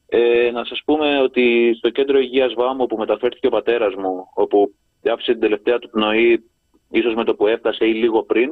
[0.08, 4.74] Ε, να σας πούμε ότι στο κέντρο υγείας Βάμου που μεταφέρθηκε ο πατέρας μου, όπου
[5.10, 6.44] άφησε την τελευταία του πνοή,
[6.90, 8.50] ίσως με το που έφτασε ή λίγο πριν,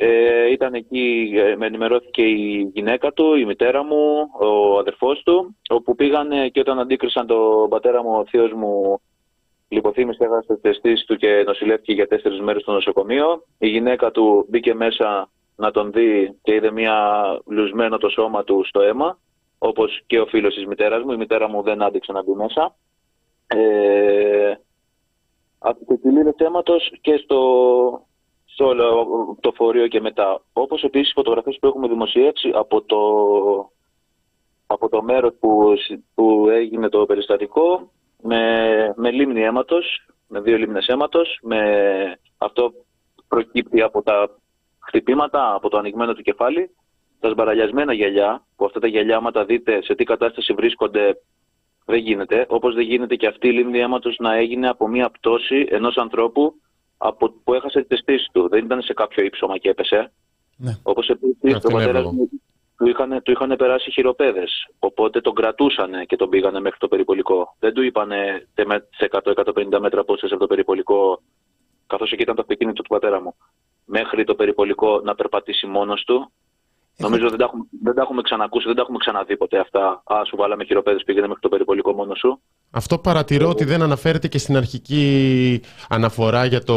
[0.00, 5.56] ε, ήταν εκεί, ε, με ενημερώθηκε η γυναίκα του, η μητέρα μου, ο αδερφός του,
[5.68, 9.00] όπου πήγανε και όταν αντίκρισαν τον πατέρα μου, ο θείος μου
[9.68, 13.44] Λιποθύμησε, έχασε τις αισθήσεις του και νοσηλεύτηκε για τέσσερις μέρες στο νοσοκομείο.
[13.58, 18.64] Η γυναίκα του μπήκε μέσα να τον δει και είδε μια λουσμένο το σώμα του
[18.64, 19.18] στο αίμα,
[19.58, 21.12] όπως και ο φίλος της μητέρας μου.
[21.12, 22.76] Η μητέρα μου δεν άντεξε να μπει μέσα.
[23.46, 24.54] Ε,
[25.58, 25.78] από
[26.36, 28.06] αίματος και στο,
[28.58, 30.42] στο το φορείο και μετά.
[30.52, 32.98] Όπως επίσης οι φωτογραφίες που έχουμε δημοσιεύσει από το,
[34.66, 35.72] από το μέρος που,
[36.14, 37.90] που έγινε το περιστατικό
[38.22, 41.38] με, με λίμνη αίματος με δύο λίμνες αίματος.
[41.42, 41.60] Με...
[42.38, 42.72] Αυτό
[43.28, 44.30] προκύπτει από τα
[44.78, 46.70] χτυπήματα, από το ανοιγμένο του κεφάλι.
[47.20, 51.16] Τα σμπαραλιασμένα γυαλιά, που αυτά τα γυαλιά, άμα τα δείτε σε τι κατάσταση βρίσκονται,
[51.84, 52.46] δεν γίνεται.
[52.48, 56.54] Όπως δεν γίνεται και αυτή η λίμνη αίματος να έγινε από μια πτώση ενός ανθρώπου
[56.98, 58.48] από, που έχασε τη στήση του.
[58.48, 60.12] Δεν ήταν σε κάποιο ύψωμα και έπεσε.
[60.56, 60.72] Ναι.
[60.82, 62.28] Όπως επίσης το πατέρα μου
[62.78, 64.68] του είχαν, του είχαν περάσει χειροπέδες.
[64.78, 67.56] Οπότε τον κρατούσαν και τον πήγανε μέχρι το περιπολικό.
[67.58, 68.48] Δεν του είπανε
[68.90, 71.22] σε 100-150 μέτρα απόσταση από το περιπολικό,
[71.86, 73.34] καθώς εκεί ήταν το αυτοκίνητο του πατέρα μου,
[73.84, 76.32] μέχρι το περιπολικό να περπατήσει μόνος του
[77.00, 80.02] Νομίζω δεν τα, έχουμε, δεν τα έχουμε ξανακούσει, δεν τα έχουμε ξαναδεί ποτέ αυτά.
[80.04, 82.40] Α, σου βάλαμε χειροπέδες, πήγαινε μέχρι το περιπολικό μόνο σου.
[82.70, 86.74] Αυτό παρατηρώ ότι δεν αναφέρεται και στην αρχική αναφορά για το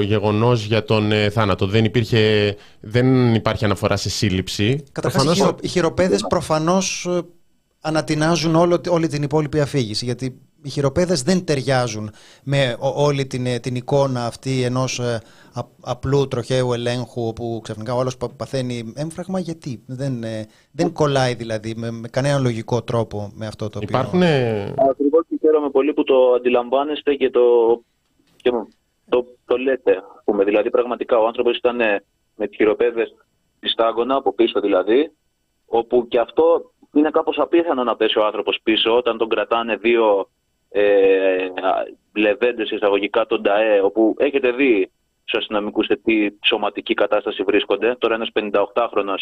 [0.00, 1.66] γεγονός για τον ε, θάνατο.
[1.66, 4.84] Δεν, υπήρχε, δεν υπάρχει αναφορά σε σύλληψη.
[4.92, 5.54] Καταρχάς, προφανώς...
[5.60, 7.20] οι χειροπέδες προφανώς ε,
[7.80, 10.04] ανατινάζουν όλο, όλη την υπόλοιπη αφήγηση.
[10.04, 12.10] Γιατί οι χειροπέδες δεν ταιριάζουν
[12.44, 15.20] με όλη την, ε, την εικόνα αυτή ενός ε,
[15.84, 21.74] απλού τροχαίου ελέγχου που ξαφνικά ο άλλος παθαίνει έμφραγμα γιατί; Δεν, ε, δεν κολλάει δηλαδή
[21.76, 23.88] με, με κανένα λογικό τρόπο με αυτό το οποίο...
[23.90, 24.22] Υπάρχουν...
[24.22, 27.40] Ακριβώς και χαίρομαι πολύ που το αντιλαμβάνεστε και το,
[28.36, 28.50] και
[29.08, 30.02] το, το λέτε.
[30.24, 30.44] Πούμε.
[30.44, 31.76] Δηλαδή πραγματικά ο άνθρωπος ήταν
[32.36, 33.14] με τις χειροπέδες
[33.56, 35.10] στη στάγωνα από πίσω δηλαδή
[35.66, 40.20] όπου και αυτό είναι κάπως απίθανο να πέσει ο άνθρωπος πίσω όταν τον κρατάνε δύο
[40.20, 40.33] ε,
[42.12, 44.90] λεβέντες εισαγωγικά τον ΤΑΕ, όπου έχετε δει
[45.24, 47.96] στους αστυνομικούς σε τι σωματική κατάσταση βρίσκονται.
[47.98, 49.14] Τώρα ένας 58χρονο,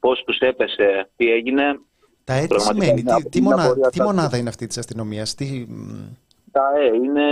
[0.00, 1.80] πώς τους έπεσε, τι έγινε.
[2.24, 5.66] Τα τι σημαίνει, τι, τι, μονάδα, τι μονάδα είναι αυτή της αστυνομίας, τι.
[6.52, 7.22] ΤΑΕ είναι,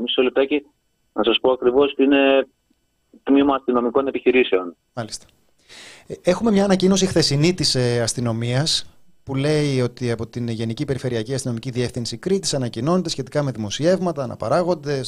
[0.00, 0.66] μισό λεπτάκι,
[1.12, 2.48] να σας πω ακριβώς, είναι
[3.22, 4.76] τμήμα αστυνομικών επιχειρήσεων.
[4.92, 5.26] Μάλιστα.
[6.06, 8.90] Ε, έχουμε μια ανακοίνωση χθεσινή της ε, αστυνομίας
[9.30, 15.00] που λέει ότι από την Γενική Περιφερειακή Αστυνομική Διεύθυνση Κρήτης ανακοινώνεται σχετικά με δημοσιεύματα, αναπαράγονται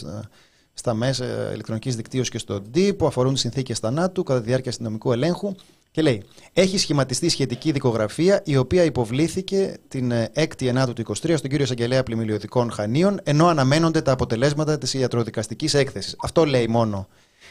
[0.73, 5.13] στα μέσα ηλεκτρονικής δικτύωσης και στον ΤΥ που αφορούν συνθήκες θανάτου κατά τη διάρκεια αστυνομικού
[5.13, 5.55] ελέγχου.
[5.91, 11.51] Και λέει: Έχει σχηματιστεί σχετική δικογραφία η οποία υποβλήθηκε την 6η Ενάτου του 23 στον
[11.51, 16.17] κύριο Εισαγγελέα Πλημμυλιωδικών Χανίων, ενώ αναμένονται τα αποτελέσματα της ιατροδικαστικής έκθεσης.
[16.23, 17.09] Αυτό λέει μόνο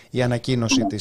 [0.10, 0.96] η ανακοίνωση τη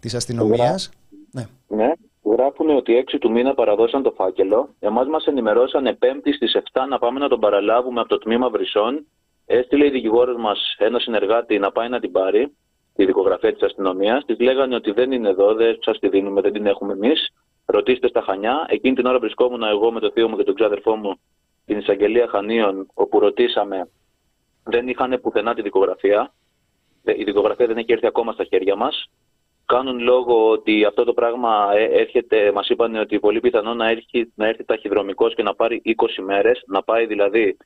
[0.00, 0.90] της ε, αστυνομίας.
[1.30, 1.46] Ναι.
[1.68, 1.92] ναι
[2.30, 4.74] γράφουν ότι 6 του μήνα παραδώσαν το φάκελο.
[4.80, 9.06] Εμάς μας ενημερώσαν Πέμπτη στις 7 να πάμε να τον παραλάβουμε από το τμήμα Βρυσών.
[9.46, 12.56] Έστειλε η δικηγόρος μας ένα συνεργάτη να πάει να την πάρει,
[12.94, 14.24] τη δικογραφία της αστυνομίας.
[14.24, 17.28] Της λέγανε ότι δεν είναι εδώ, δεν σας τη δίνουμε, δεν την έχουμε εμείς.
[17.66, 18.66] Ρωτήστε στα Χανιά.
[18.68, 21.20] Εκείνη την ώρα βρισκόμουν εγώ με το θείο μου και τον ξάδερφό μου
[21.66, 23.88] την εισαγγελία Χανίων, όπου ρωτήσαμε,
[24.64, 26.32] δεν είχαν πουθενά τη δικογραφία.
[27.02, 29.10] Η δικογραφία δεν έχει έρθει ακόμα στα χέρια μας
[29.66, 34.32] κάνουν λόγο ότι αυτό το πράγμα ε, έρχεται, μας είπαν ότι πολύ πιθανό να έρθει,
[34.34, 35.92] να έρθει ταχυδρομικός και να πάρει 20
[36.24, 37.56] μέρες, να πάει δηλαδή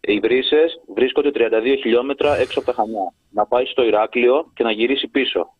[0.00, 3.12] οι βρύσες βρίσκονται 32 χιλιόμετρα έξω από τα Χανιά.
[3.30, 5.54] Να πάει στο Ηράκλειο και να γυρίσει πίσω.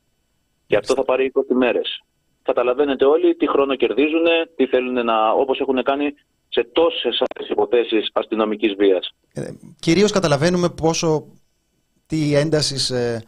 [0.66, 2.02] Και αυτό θα πάρει 20 μέρες.
[2.42, 4.24] Καταλαβαίνετε όλοι τι χρόνο κερδίζουν,
[4.56, 6.14] τι θέλουν να, όπως έχουν κάνει
[6.48, 9.14] σε τόσες άλλες υποθέσεις αστυνομικής βίας.
[9.34, 9.42] Ε,
[9.80, 11.26] κυρίως καταλαβαίνουμε πόσο
[12.06, 13.22] τι έντασης ε,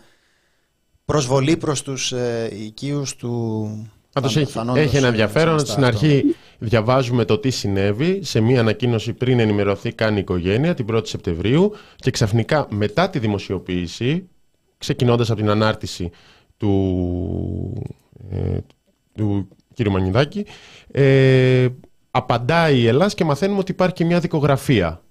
[1.12, 5.58] προσβολή προς τους ε, οικείους του Πάντως έχει, έχει ένα ενδιαφέρον.
[5.58, 10.86] Στην αρχή διαβάζουμε το τι συνέβη σε μία ανακοίνωση πριν ενημερωθεί καν η οικογένεια την
[10.92, 14.28] 1η Σεπτεμβρίου και ξαφνικά μετά τη δημοσιοποίηση,
[14.78, 16.10] ξεκινώντας από την ανάρτηση
[16.56, 17.82] του,
[18.30, 18.58] ε,
[19.14, 19.88] του κ.
[19.88, 20.46] Μανιδάκη,
[20.90, 21.68] ε,
[22.10, 25.02] απαντάει η Ελλάς και μαθαίνουμε ότι υπάρχει και μια δικογραφία.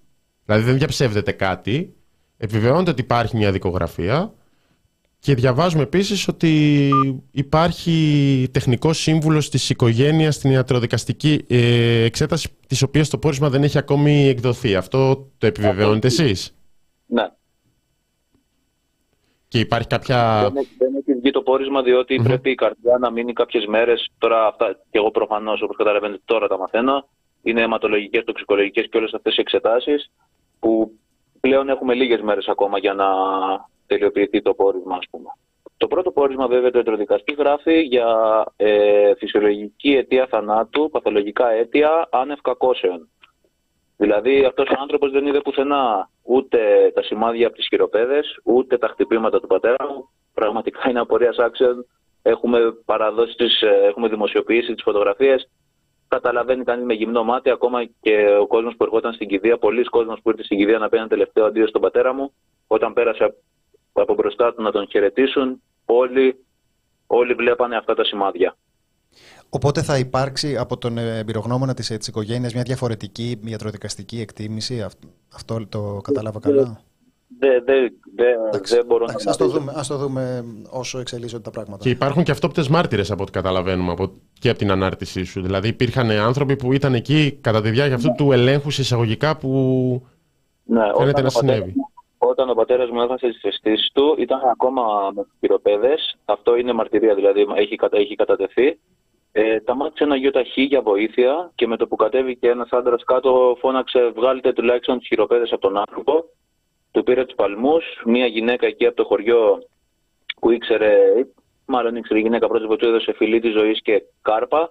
[0.46, 1.96] Δηλαδή δεν διαψεύδεται κάτι,
[2.38, 4.34] επιβεβαιώνεται ότι υπάρχει μια δικογραφία
[5.28, 6.90] και διαβάζουμε επίσης ότι
[7.32, 7.94] υπάρχει
[8.52, 14.28] τεχνικός σύμβουλος της οικογένειας στην ιατροδικαστική ε, εξέταση της οποίας το πόρισμα δεν έχει ακόμη
[14.28, 14.76] εκδοθεί.
[14.76, 16.58] Αυτό το επιβεβαιώνετε εσείς;
[17.06, 17.30] Ναι.
[19.48, 20.50] Και υπάρχει κάποια...
[20.54, 21.82] Δεν, έχει βγει το πόρισμα
[22.24, 24.10] πρέπει η καρδιά να μείνει κάποιες μέρες.
[24.18, 27.08] Τώρα αυτά και εγώ προφανώς όπως καταλαβαίνετε τώρα τα μαθαίνω.
[27.42, 30.12] Είναι αιματολογικές, τοξικολογικές και όλες αυτές οι εξετάσεις
[30.60, 30.92] που
[31.40, 33.06] πλέον έχουμε λίγες μέρες ακόμα για να
[33.88, 35.30] τελειοποιηθεί το πόρισμα, ας πούμε.
[35.78, 38.08] Το πρώτο πόρισμα, βέβαια, το ιατροδικαστή γράφει για
[38.56, 43.10] ε, φυσιολογική αιτία θανάτου, παθολογικά αίτια άνευ κακώσεων.
[43.98, 48.88] Δηλαδή, αυτός ο άνθρωπος δεν είδε πουθενά ούτε τα σημάδια από τις χειροπέδες, ούτε τα
[48.88, 50.10] χτυπήματα του πατέρα μου.
[50.34, 51.86] Πραγματικά είναι απορίας άξιων.
[52.22, 55.50] Έχουμε παραδώσει, ε, έχουμε δημοσιοποιήσει τις φωτογραφίες.
[56.08, 60.14] Καταλαβαίνει κανείς με γυμνό μάτι, ακόμα και ο κόσμος που ερχόταν στην κηδεία, πολλοί κόσμοι
[60.24, 62.34] που ήρθε στην κηδεία να πει ένα τελευταίο αντίο στον πατέρα μου,
[62.68, 63.36] όταν πέρασε
[64.02, 66.46] από μπροστά του να τον χαιρετήσουν, όλοι,
[67.08, 68.56] όλοι βλέπανε αυτά τα σημάδια.
[69.50, 72.12] Οπότε θα υπάρξει από τον εμπειρογνώμονα της, της
[72.54, 74.86] μια διαφορετική ιατροδικαστική εκτίμηση;
[75.34, 76.82] Αυτό το κατάλαβα καλά;
[77.40, 77.74] δεν δε,
[78.16, 81.84] δε, δε μπορώ εντάξει, να ας, το δούμε, ας το δούμε όσο εξελίσσονται τα πράγματα.
[81.84, 85.42] Και υπάρχουν και αυτόπτες μάρτυρες από ό,τι καταλαβαίνουμε από, και από την ανάρτησή σου.
[85.42, 89.50] Δηλαδή υπήρχαν άνθρωποι που ήταν εκεί κατά τη διάρκεια αυτού του ελέγχου σε εισαγωγικά που
[90.64, 91.74] ναι, φαίνεται όταν να ο πατέρας συνέβη.
[92.38, 95.96] Μου- Όταν ο πατέρας μου έχασε τις αισθήσεις του, ήταν ακόμα με του χειροπέδε.
[96.26, 98.80] Αυτό είναι μαρτυρία, δηλαδή έχει, κατα- έχει κατατεθεί.
[99.32, 103.58] Ε, ταμάτησε ένα γιο ταχύ για βοήθεια και με το που κατέβηκε ένας άντρας κάτω,
[103.60, 106.24] φώναξε: Βγάλετε τουλάχιστον του χειροπέδες από τον άνθρωπο.
[106.92, 107.84] Του πήρε τους παλμούς.
[108.06, 109.64] Μία γυναίκα εκεί από το χωριό
[110.42, 110.96] που ήξερε,
[111.66, 114.70] μάλλον ήξερε η γυναίκα πρώτη που του έδωσε φιλή της ζωής και κάρπα.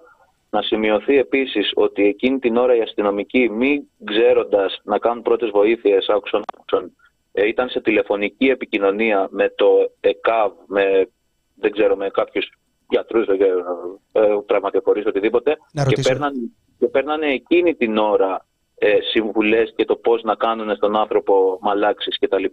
[0.50, 6.08] Να σημειωθεί επίσης ότι εκείνη την ώρα οι αστυνομικοί, μη ξέροντας να κάνουν πρώτες βοήθειες,
[6.08, 7.05] άκουσαν, άκουσαν, ε,
[7.44, 9.66] ήταν σε τηλεφωνική επικοινωνία με το
[10.00, 11.08] ΕΚΑΒ, με,
[11.54, 12.48] δεν ξέρω, με κάποιους
[12.88, 15.50] γιατρούς, ε, τραυματιοφορείς, οτιδήποτε.
[15.72, 16.08] Να Και ρωτήσω.
[16.08, 16.38] παίρνανε,
[16.78, 18.46] και παίρνανε εκείνη την ώρα
[18.78, 22.44] ε, συμβουλές και το πώς να κάνουν στον άνθρωπο μαλάξεις κτλ.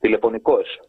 [0.00, 0.80] Τηλεφωνικός.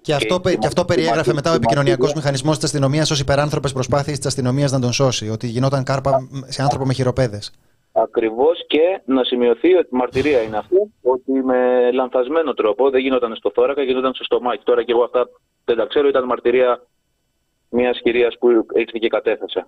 [0.00, 2.54] Και αυτό, Και- πε- και αυτό και- περιέγραφε και- μετά ο και- επικοινωνιακός και- μηχανισμός
[2.54, 5.28] της αστυνομίας ως υπεράνθρωπες προσπάθειες της αστυνομίας να τον σώσει.
[5.30, 7.52] Ότι γινόταν κάρπα σε άνθρωπο με χειροπέδες.
[7.96, 13.34] Ακριβώς και να σημειωθεί ότι η μαρτυρία είναι αυτή, ότι με λανθασμένο τρόπο δεν γινόταν
[13.36, 14.62] στο θώρακα, γινόταν στο στομάχι.
[14.64, 15.28] Τώρα και εγώ αυτά
[15.64, 16.86] δεν τα ξέρω, ήταν μαρτυρία
[17.68, 19.66] μιας κυρίας που ήρθε και κατέθεσε.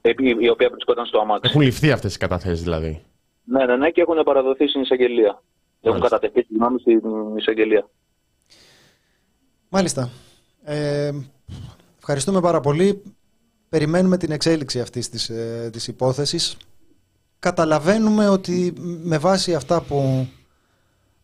[0.00, 1.42] επί- Η οποία βρισκόταν στο αμάξι.
[1.50, 3.02] Έχουν ληφθεί αυτές οι καταθέσεις δηλαδή.
[3.44, 5.42] Ναι, ναι, ναι, και έχουν παραδοθεί στην εισαγγελία.
[5.80, 6.08] Έχουν Μάλιστα.
[6.18, 7.00] κατατεθεί, συγγνώμη, στην
[7.36, 7.88] εισαγγελία.
[9.68, 10.10] Μάλιστα.
[10.64, 11.10] Ε,
[11.98, 13.02] ευχαριστούμε πάρα πολύ.
[13.68, 16.56] Περιμένουμε την εξέλιξη αυτής της, ε, της υπόθεσης.
[17.52, 18.72] Καταλαβαίνουμε ότι
[19.02, 20.26] με βάση αυτά που,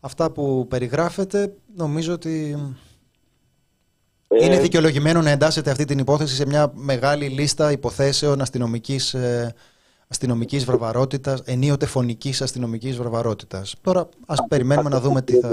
[0.00, 2.56] αυτά που περιγράφετε, νομίζω ότι
[4.28, 9.54] Ε, είναι δικαιολογημένο να εντάσσετε αυτή την υπόθεση σε μια μεγάλη λίστα υποθέσεων αστυνομικής, ε,
[10.08, 13.74] αστυνομικής βραβαρότητας, ενίοτε φωνικής αστυνομικής βραβαρότητας.
[13.80, 15.48] Τώρα ας περιμένουμε να δούμε τι θα,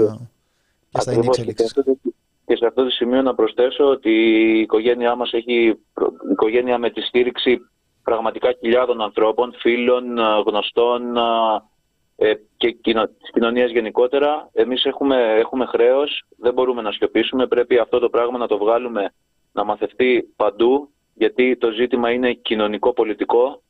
[0.90, 1.36] ποιες θα είναι οι Ακριβώς.
[1.36, 1.66] Και σε εξελίξεις.
[1.66, 1.98] αυτό το-
[2.46, 6.78] Και σε αυτό το σημείο να προσθέσω ότι η οικογένειά μας έχει προ- η οικογένεια
[6.78, 7.60] με τη στήριξη
[8.10, 11.62] πραγματικά χιλιάδων ανθρώπων, φίλων, α, γνωστών α,
[12.16, 14.48] ε, και κοινο, της κοινωνίας γενικότερα.
[14.52, 19.12] Εμείς έχουμε, έχουμε χρέος, δεν μπορούμε να σιωπήσουμε, πρέπει αυτό το πράγμα να το βγάλουμε
[19.52, 23.62] να μαθευτεί παντού, γιατί το ζήτημα είναι κοινωνικό-πολιτικό,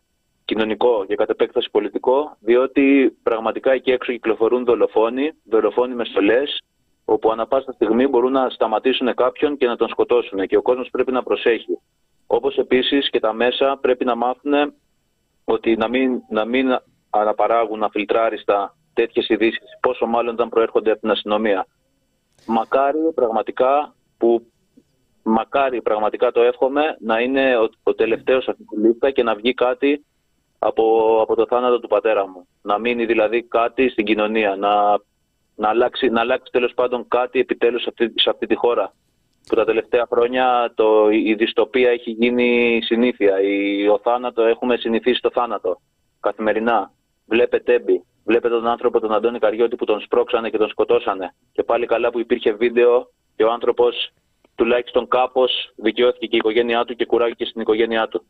[0.44, 6.62] κοινωνικό και κατ' επέκταση πολιτικό, διότι πραγματικά εκεί έξω κυκλοφορούν δολοφόνοι, δολοφόνοι με στολές,
[7.04, 10.88] όπου ανα πάσα στιγμή μπορούν να σταματήσουν κάποιον και να τον σκοτώσουν και ο κόσμος
[10.90, 11.78] πρέπει να προσέχει.
[12.26, 14.74] Όπως επίσης και τα μέσα πρέπει να μάθουν
[15.44, 16.78] ότι να μην, να μην
[17.10, 21.66] αναπαράγουν αφιλτράριστα τέτοιες ειδήσεις, πόσο μάλλον όταν προέρχονται από την αστυνομία.
[22.46, 24.46] Μακάρι πραγματικά που
[25.22, 29.54] μακάρι πραγματικά το εύχομαι να είναι ο, ο τελευταίος αυτή τη λίστα και να βγει
[29.54, 30.04] κάτι
[30.58, 32.48] από, από το θάνατο του πατέρα μου.
[32.62, 35.00] Να μείνει δηλαδή κάτι στην κοινωνία, να,
[35.54, 38.92] να, αλλάξει, να αλλάξει τέλος πάντων κάτι επιτέλους σε αυτή, σε αυτή τη χώρα.
[39.48, 43.40] Που τα τελευταία χρόνια το, η δυστοπία έχει γίνει συνήθεια.
[43.40, 45.80] Η, ο θάνατο, έχουμε συνηθίσει το θάνατο
[46.20, 46.90] καθημερινά.
[47.26, 48.04] Βλέπετε έμπι.
[48.24, 51.34] Βλέπετε τον άνθρωπο τον Αντώνη Καριώτη που τον σπρώξανε και τον σκοτώσανε.
[51.52, 54.10] Και πάλι καλά που υπήρχε βίντεο και ο άνθρωπος
[54.54, 58.22] τουλάχιστον κάπως δικαιώθηκε και η οικογένειά του και κουράγηκε στην οικογένειά του.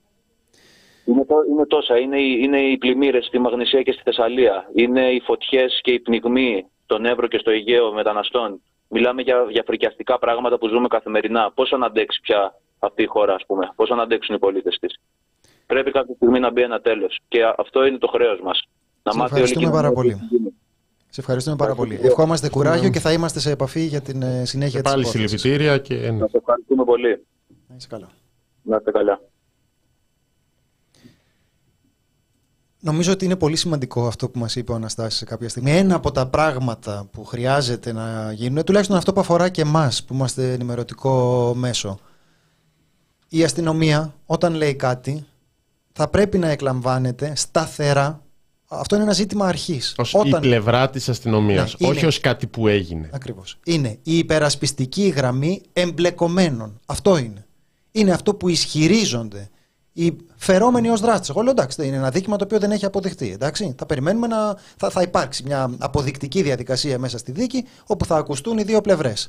[1.05, 1.99] Είναι, τό- είναι τόσα.
[1.99, 4.71] Είναι, οι- είναι οι πλημμύρες στη Μαγνησία και στη Θεσσαλία.
[4.75, 8.63] Είναι οι φωτιές και οι πνιγμοί στον Εύρο και στο Αιγαίο μεταναστών.
[8.89, 11.53] Μιλάμε για, για φρικιαστικά πράγματα που ζούμε καθημερινά.
[11.55, 15.01] Πώς να αντέξει πια αυτή η χώρα, ας πούμε, πώς να αντέξουν οι πολίτες της;
[15.67, 17.19] Πρέπει κάποια στιγμή να μπει ένα τέλος.
[17.29, 18.69] Και α- αυτό είναι το χρέος μας.
[19.03, 20.27] Να Σε μάθει όλη η ευχαριστούμε κοινωνία πάρα τι πολύ.
[20.31, 20.55] γίνεται.
[21.11, 21.93] Σε ευχαριστούμε πάρα πολύ.
[21.93, 22.13] Ευχαριστώ.
[22.21, 25.41] Ευχόμαστε κουράγιο και θα είμαστε σε επαφή για την ε, συνέχεια Και της πάλι υπόθεσης.
[25.41, 26.11] συλληπιτήρια και.
[26.11, 27.27] Να σε ευχαριστούμε πολύ.
[27.69, 28.09] Να είσαι καλά.
[28.63, 29.21] Να είστε καλά.
[32.81, 35.71] Νομίζω ότι είναι πολύ σημαντικό αυτό που μας είπε ο Αναστάσης σε κάποια στιγμή.
[35.71, 40.15] Ένα από τα πράγματα που χρειάζεται να γίνουν, τουλάχιστον αυτό που αφορά και εμάς που
[40.15, 41.99] είμαστε ενημερωτικό μέσο.
[43.29, 45.27] Η αστυνομία όταν λέει κάτι
[45.93, 48.21] θα πρέπει να εκλαμβάνεται σταθερά.
[48.69, 49.95] Αυτό είναι ένα ζήτημα αρχής.
[49.97, 51.77] Ως η πλευρά της αστυνομίας.
[51.79, 53.11] Ναι, είναι- όχι ως κάτι που έγινε.
[53.13, 53.59] Ακριβώς.
[53.65, 56.81] Είναι η υπερασπιστική γραμμή εμπλεκομένων.
[56.87, 57.47] Αυτό είναι.
[57.93, 59.51] Είναι αυτό που ισχυρίζονται
[59.99, 61.27] οι φερόμενοι ως δράστε.
[61.31, 63.31] Εγώ λέω εντάξει, είναι ένα δίκημα το οποίο δεν έχει αποδειχτεί.
[63.31, 63.75] Εντάξει.
[63.79, 64.57] Θα περιμένουμε να.
[64.77, 69.29] Θα, θα υπάρξει μια αποδεικτική διαδικασία μέσα στη δίκη όπου θα ακουστούν οι δύο πλευρές.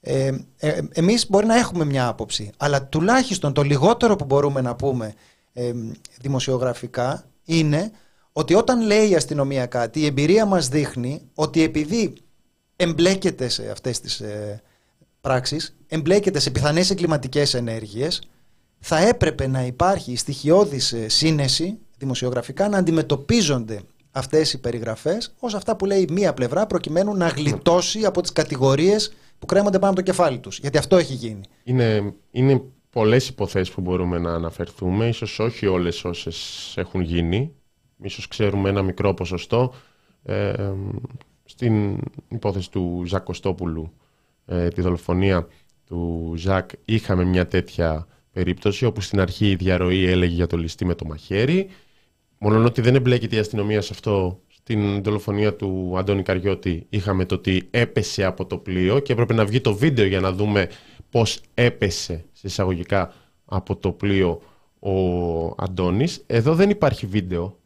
[0.00, 4.74] Ε, ε, εμείς μπορεί να έχουμε μια άποψη, αλλά τουλάχιστον το λιγότερο που μπορούμε να
[4.74, 5.14] πούμε
[5.52, 5.72] ε,
[6.20, 7.90] δημοσιογραφικά είναι
[8.32, 12.14] ότι όταν λέει η αστυνομία κάτι, η εμπειρία μας δείχνει ότι επειδή
[12.76, 14.62] εμπλέκεται σε αυτές τις ε,
[15.20, 18.22] πράξεις, εμπλέκεται σε πιθανές εγκληματικές ενέργειες,
[18.80, 25.76] θα έπρεπε να υπάρχει στοιχειώδης ε, σύνεση δημοσιογραφικά να αντιμετωπίζονται αυτές οι περιγραφές ως αυτά
[25.76, 30.10] που λέει μία πλευρά προκειμένου να γλιτώσει από τις κατηγορίες που κρέμονται πάνω από το
[30.10, 30.58] κεφάλι τους.
[30.58, 31.40] Γιατί αυτό έχει γίνει.
[31.64, 37.54] Είναι, είναι πολλές υποθέσεις που μπορούμε να αναφερθούμε, ίσως όχι όλες όσες έχουν γίνει.
[38.02, 39.74] Ίσως ξέρουμε ένα μικρό ποσοστό.
[40.22, 40.72] Ε,
[41.44, 43.92] στην υπόθεση του Ζακ Κωστόπουλου,
[44.46, 45.46] ε, τη δολοφονία
[45.86, 50.84] του Ζακ, είχαμε μια τέτοια περίπτωση όπου στην αρχή η διαρροή έλεγε για το ληστή
[50.84, 51.68] με το μαχαίρι.
[52.38, 57.34] Μόνο ότι δεν εμπλέκεται η αστυνομία σε αυτό, στην δολοφονία του Αντώνη Καριώτη είχαμε το
[57.34, 60.68] ότι έπεσε από το πλοίο και έπρεπε να βγει το βίντεο για να δούμε
[61.10, 63.12] πώς έπεσε σε εισαγωγικά
[63.44, 64.42] από το πλοίο
[64.78, 64.92] ο
[65.56, 66.22] Αντώνης.
[66.26, 67.58] Εδώ δεν υπάρχει βίντεο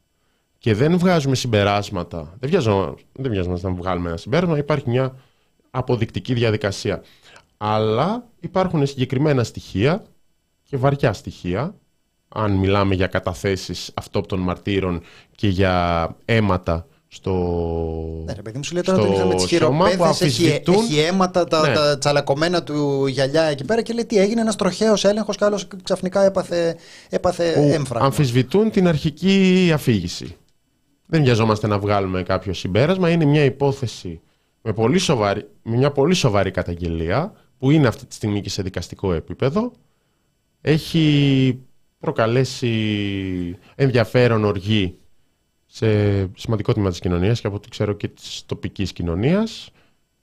[0.58, 2.36] και δεν βγάζουμε συμπεράσματα.
[2.38, 4.58] Δεν βιαζόμαστε, δεν βιαζόμαστε να βγάλουμε ένα συμπέρασμα.
[4.58, 5.16] Υπάρχει μια
[5.70, 7.02] αποδεικτική διαδικασία.
[7.56, 10.04] Αλλά υπάρχουν συγκεκριμένα στοιχεία
[10.74, 11.74] και βαριά στοιχεία
[12.28, 15.02] αν μιλάμε για καταθέσεις αυτόπτων μαρτύρων
[15.34, 17.32] και για αίματα στο
[18.24, 20.08] Ναι, ρε παιδί μου, σου λέει τώρα δεν είχαμε τις χειροπέδε.
[20.20, 21.74] Έχει, έχει αίματα, τα, ναι.
[21.74, 24.40] τα τσαλακωμένα του γυαλιά εκεί πέρα και λέει τι έγινε.
[24.40, 26.76] Ένας τροχαίος έλεγχος και άλλος ξαφνικά έπαθε,
[27.08, 28.06] έπαθε έμφραγμα.
[28.06, 30.36] Αμφισβητούν την αρχική αφήγηση.
[31.06, 33.10] Δεν βιαζόμαστε να βγάλουμε κάποιο συμπέρασμα.
[33.10, 34.20] Είναι μια υπόθεση
[34.62, 38.62] με, πολύ σοβαρή, με μια πολύ σοβαρή καταγγελία που είναι αυτή τη στιγμή και σε
[38.62, 39.72] δικαστικό επίπεδο.
[40.66, 41.58] Έχει
[41.98, 44.98] προκαλέσει ενδιαφέρον οργή
[45.66, 45.86] σε
[46.38, 49.70] σημαντικό τμήμα της κοινωνίας και από ό,τι ξέρω και της τοπικής κοινωνίας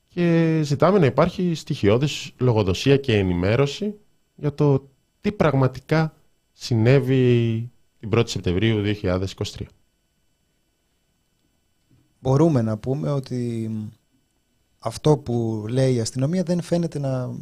[0.08, 3.94] και ζητάμε να υπάρχει στοιχειώδης λογοδοσία και ενημέρωση
[4.36, 4.90] για το
[5.22, 6.14] τι πραγματικά
[6.52, 9.26] συνέβη την 1η Σεπτεμβρίου 2023.
[12.20, 13.70] Μπορούμε να πούμε ότι
[14.80, 17.36] αυτό που λέει η αστυνομία δεν φαίνεται να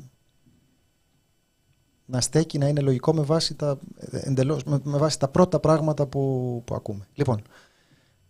[2.10, 3.78] να στέκει, να είναι λογικό με βάση τα,
[4.12, 7.08] εντελώς, με, βάση τα πρώτα πράγματα που, που ακούμε.
[7.14, 7.42] Λοιπόν,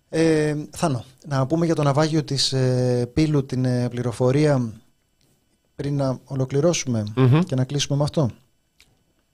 [0.09, 4.73] ε, Θάνο, να πούμε για το ναυάγιο της ε, Πύλου την ε, πληροφορία
[5.75, 7.03] πριν να ολοκληρωσουμε
[7.45, 8.29] και να κλείσουμε με αυτό.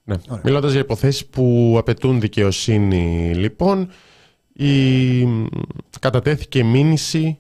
[0.04, 0.16] Ναι.
[0.43, 3.89] Μιλώντας για υποθέσεις που απαιτούν δικαιοσύνη, λοιπόν,
[4.54, 5.24] η...
[6.00, 7.39] κατατέθηκε μήνυση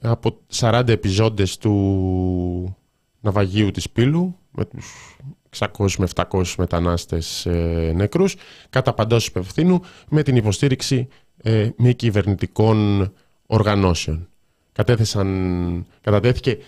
[0.00, 2.76] από 40 επιζώντες του
[3.20, 5.18] ναυαγίου της Πύλου με τους
[5.58, 5.66] 600
[5.98, 8.36] με 700 μετανάστες ε, νεκρούς
[8.70, 11.08] κατά παντός υπευθύνου με την υποστήριξη
[11.42, 13.10] ε, μη κυβερνητικών
[13.46, 14.28] οργανώσεων.
[14.72, 16.58] Κατέθεσαν, κατατέθηκε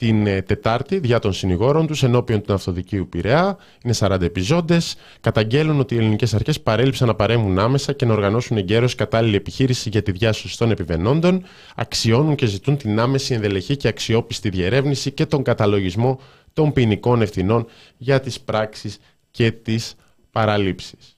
[0.00, 3.56] την ε, Τετάρτη διά των συνηγόρων τους ενώπιον του Ναυτοδικείου Πειραιά.
[3.84, 4.96] Είναι 40 επιζώντες.
[5.20, 9.88] Καταγγέλουν ότι οι ελληνικές αρχές παρέλειψαν να παρέμουν άμεσα και να οργανώσουν εγκαίρως κατάλληλη επιχείρηση
[9.88, 11.42] για τη διάσωση των επιβενόντων.
[11.76, 16.20] Αξιώνουν και ζητούν την άμεση ενδελεχή και αξιόπιστη διερεύνηση και τον καταλογισμό
[16.52, 18.98] των ποινικών ευθυνών για τις πράξεις
[19.30, 19.94] και τις
[20.30, 21.16] παραλήψεις.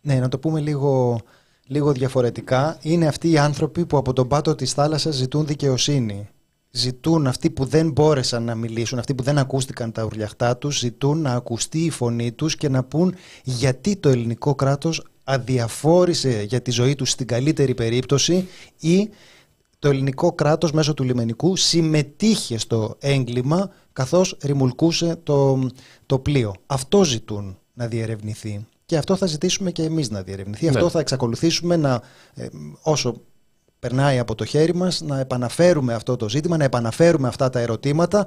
[0.00, 1.20] Ναι, να το πούμε λίγο,
[1.66, 2.78] λίγο διαφορετικά.
[2.82, 6.28] Είναι αυτοί οι άνθρωποι που από τον πάτο της θάλασσας ζητούν δικαιοσύνη.
[6.70, 11.20] Ζητούν αυτοί που δεν μπόρεσαν να μιλήσουν, αυτοί που δεν ακούστηκαν τα ουρλιαχτά τους, ζητούν
[11.20, 16.70] να ακουστεί η φωνή τους και να πούν γιατί το ελληνικό κράτος αδιαφόρησε για τη
[16.70, 18.48] ζωή τους στην καλύτερη περίπτωση
[18.78, 19.10] ή
[19.84, 25.68] το ελληνικό κράτος μέσω του λιμενικού συμμετείχε στο έγκλημα καθώς ρημουλκούσε το,
[26.06, 26.54] το πλοίο.
[26.66, 30.68] Αυτό ζητούν να διερευνηθεί και αυτό θα ζητήσουμε και εμείς να διερευνηθεί.
[30.68, 30.90] Αυτό ναι.
[30.90, 32.02] θα εξακολουθήσουμε να,
[32.34, 32.46] ε,
[32.82, 33.20] όσο
[33.78, 38.26] περνάει από το χέρι μας, να επαναφέρουμε αυτό το ζήτημα, να επαναφέρουμε αυτά τα ερωτήματα,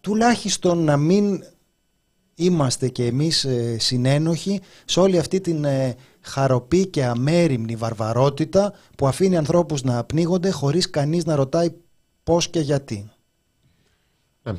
[0.00, 1.44] τουλάχιστον να μην
[2.36, 9.06] είμαστε και εμείς ε, συνένοχοι σε όλη αυτή την ε, χαροπή και αμέριμνη βαρβαρότητα που
[9.06, 11.68] αφήνει ανθρώπους να πνίγονται χωρίς κανείς να ρωτάει
[12.22, 13.10] πώς και γιατί.
[14.42, 14.52] Ε,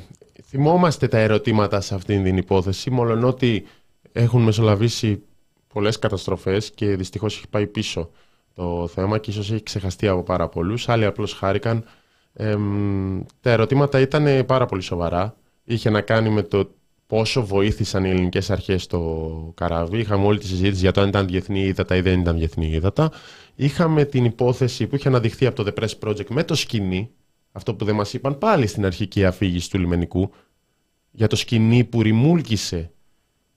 [0.44, 3.66] θυμόμαστε τα ερωτήματα σε αυτήν την υπόθεση, μόλον ότι
[4.12, 5.22] έχουν μεσολαβήσει
[5.72, 8.10] πολλές καταστροφές και δυστυχώς έχει πάει πίσω
[8.54, 10.88] το θέμα και ίσως έχει ξεχαστεί από πάρα πολλούς.
[10.88, 11.84] Άλλοι απλώς χάρηκαν.
[13.40, 15.36] τα ερωτήματα ήταν πάρα πολύ σοβαρά.
[15.64, 16.70] Είχε να κάνει με το
[17.08, 19.98] πόσο βοήθησαν οι ελληνικές αρχές στο καράβι.
[19.98, 23.12] Είχαμε όλη τη συζήτηση για το αν ήταν διεθνή ύδατα ή δεν ήταν διεθνή ύδατα.
[23.54, 27.10] Είχαμε την υπόθεση που είχε αναδειχθεί από το The Press Project με το σκηνή,
[27.52, 30.30] αυτό που δεν μας είπαν πάλι στην αρχική αφήγηση του λιμενικού,
[31.10, 32.90] για το σκηνή που ρημούλκησε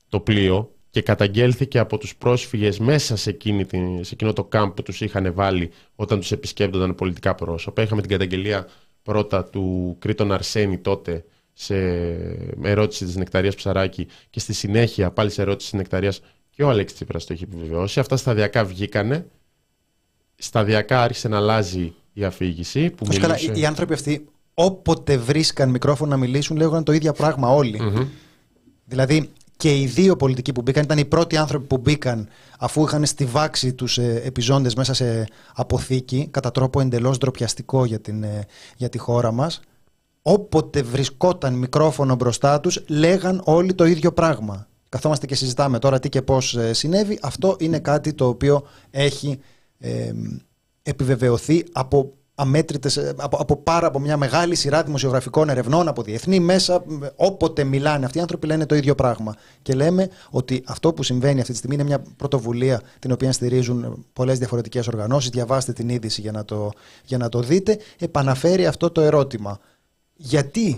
[0.10, 3.66] το πλοίο και καταγγέλθηκε από τους πρόσφυγες μέσα σε, εκείνη,
[4.02, 7.82] σε εκείνο το κάμπ που τους είχαν βάλει όταν τους επισκέπτονταν πολιτικά πρόσωπα.
[7.82, 8.68] Είχαμε την καταγγελία
[9.04, 11.26] πρώτα του Κρήτον Αρσένη τότε
[11.64, 11.76] σε
[12.64, 16.98] ερώτηση της Νεκταρίας Ψαράκη και στη συνέχεια πάλι σε ερώτηση της Νεκταρίας και ο Αλέξης
[16.98, 18.00] Τσίπρας το έχει επιβεβαιώσει.
[18.00, 19.26] Αυτά σταδιακά βγήκανε.
[20.36, 22.90] Σταδιακά άρχισε να αλλάζει η αφήγηση.
[22.90, 23.52] Που μιλούσε...
[23.54, 27.50] οι άνθρωποι αυτοί όποτε βρίσκαν μικρόφωνο να μιλήσουν λέγονταν το ίδιο πράγμα
[28.86, 32.28] Δηλαδή και οι δύο πολιτικοί που μπήκαν ήταν οι πρώτοι άνθρωποι που μπήκαν
[32.60, 38.24] αφού είχαν στιβάξει τους ε, επιζώντες μέσα σε αποθήκη κατά τρόπο εντελώς ντροπιαστικό για, την,
[38.24, 38.46] ε,
[38.78, 39.62] για τη χώρα μας
[40.22, 46.10] όποτε βρισκόταν μικρόφωνο μπροστά τους λέγαν όλοι το ίδιο πράγμα καθόμαστε και συζητάμε τώρα τι
[46.10, 49.40] και πώς ε, συνέβη αυτό είναι κάτι το οποίο έχει
[49.80, 50.12] ε,
[50.84, 56.40] επιβεβαιωθεί από αμέτρητες, ε, από, από πάρα από μια μεγάλη σειρά δημοσιογραφικών ερευνών από διεθνή
[56.40, 56.84] μέσα.
[57.16, 59.36] Όποτε μιλάνε αυτοί οι άνθρωποι λένε το ίδιο πράγμα.
[59.62, 64.06] Και λέμε ότι αυτό που συμβαίνει αυτή τη στιγμή είναι μια πρωτοβουλία την οποία στηρίζουν
[64.14, 65.30] πολλές διαφορετικές οργανώσεις.
[65.30, 66.72] Διαβάστε την είδηση για να, το,
[67.06, 67.78] για να το δείτε.
[68.00, 69.60] Επαναφέρει αυτό το ερώτημα.
[70.24, 70.78] Γιατί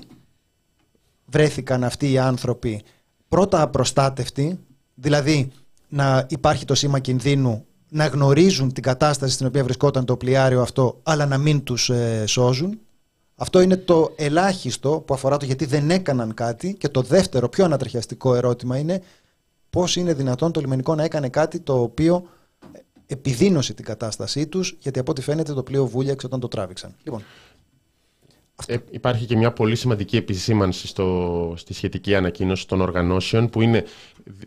[1.26, 2.84] βρέθηκαν αυτοί οι άνθρωποι
[3.28, 4.60] πρώτα απροστάτευτοι,
[4.96, 5.52] δηλαδή
[5.90, 11.00] να υπάρχει το σήμα κινδύνου να γνωρίζουν την κατάσταση στην οποία βρισκόταν το πλοιάριο αυτό,
[11.04, 12.80] αλλά να μην τους ε, σώζουν.
[13.36, 16.74] Αυτό είναι το ελάχιστο που αφορά το γιατί δεν έκαναν κάτι.
[16.74, 19.02] Και το δεύτερο, πιο ανατρεχιαστικό ερώτημα είναι
[19.70, 22.26] πώς είναι δυνατόν το λιμενικό να έκανε κάτι το οποίο
[23.06, 26.96] επιδίνωσε την κατάστασή τους, γιατί από ό,τι φαίνεται το πλοίο βούλιαξε όταν το τράβηξαν.
[27.04, 27.24] Λοιπόν,
[28.68, 33.86] ε, υπάρχει και μια πολύ σημαντική επισήμανση στο, στη σχετική ανακοίνωση των οργανώσεων που είναι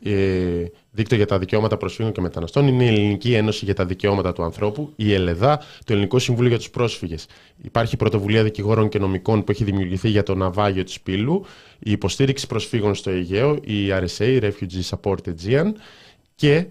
[0.02, 4.32] ε, δίκτυο για τα δικαιώματα προσφύγων και μεταναστών, είναι η Ελληνική Ένωση για τα Δικαιώματα
[4.32, 7.26] του Ανθρώπου, η ΕΛΕΔΑ, το Ελληνικό Συμβούλιο για τους Πρόσφυγες.
[7.62, 11.44] Υπάρχει πρωτοβουλία δικηγόρων και νομικών που έχει δημιουργηθεί για το ναυάγιο της Πύλου,
[11.78, 15.72] η υποστήριξη προσφύγων στο Αιγαίο, η RSA, Refugee Support Aegean
[16.34, 16.66] και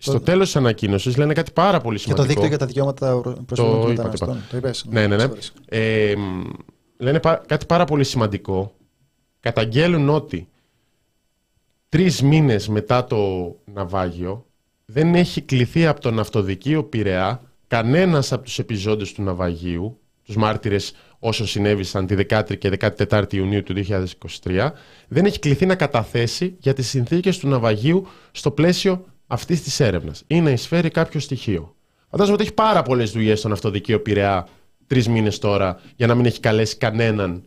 [0.00, 0.20] στο το...
[0.20, 2.26] τέλος της ανακοίνωσης λένε κάτι πάρα πολύ σημαντικό.
[2.26, 4.42] Και το δίκτυο για τα δικαιώματα προσφύγων και μεταναστών.
[4.50, 4.84] Το είπες.
[4.88, 5.28] Ναι, ναι, ναι.
[5.68, 6.14] Ε,
[6.96, 8.72] λένε κάτι πάρα πολύ σημαντικό.
[9.40, 10.48] Καταγγέλουν ότι
[11.88, 14.46] τρεις μήνες μετά το ναυάγιο
[14.84, 20.92] δεν έχει κληθεί από τον αυτοδικείο Πειραιά κανένας από τους επιζώντες του ναυαγίου, τους μάρτυρες
[21.18, 23.74] όσο συνέβησαν τη 10η και 14η Ιουνίου του
[24.42, 24.70] 2023,
[25.08, 30.22] δεν έχει κληθεί να καταθέσει για τις συνθήκες του ναυαγίου στο πλαίσιο αυτής της έρευνας
[30.26, 31.74] ή να εισφέρει κάποιο στοιχείο.
[32.10, 34.48] Φαντάζομαι ότι έχει πάρα πολλές δουλειές στον αυτοδικείο Πειραιά
[34.86, 37.42] τρεις μήνες τώρα για να μην έχει καλέσει κανέναν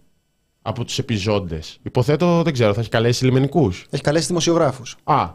[0.61, 1.79] από τους επιζώντες.
[1.83, 3.85] Υποθέτω, δεν ξέρω, θα έχει καλέσει λιμενικούς.
[3.89, 4.97] Έχει καλέσει δημοσιογράφους.
[5.03, 5.29] Α,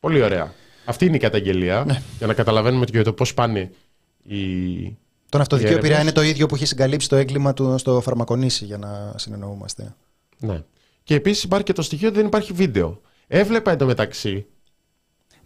[0.00, 0.52] πολύ ωραία.
[0.84, 1.84] Αυτή είναι η καταγγελία.
[1.86, 2.02] Ναι.
[2.18, 3.70] Για να καταλαβαίνουμε και το πώς πάνε
[4.22, 4.96] οι.
[5.28, 8.78] Τον αυτοδικείο Πειραιά είναι το ίδιο που έχει συγκαλύψει το έγκλημα του στο Φαρμακονήσι, για
[8.78, 9.94] να συνεννοούμαστε.
[10.38, 10.62] Ναι.
[11.02, 13.00] Και επίσης υπάρχει και το στοιχείο ότι δεν υπάρχει βίντεο.
[13.26, 14.46] Έβλεπα εντωμεταξύ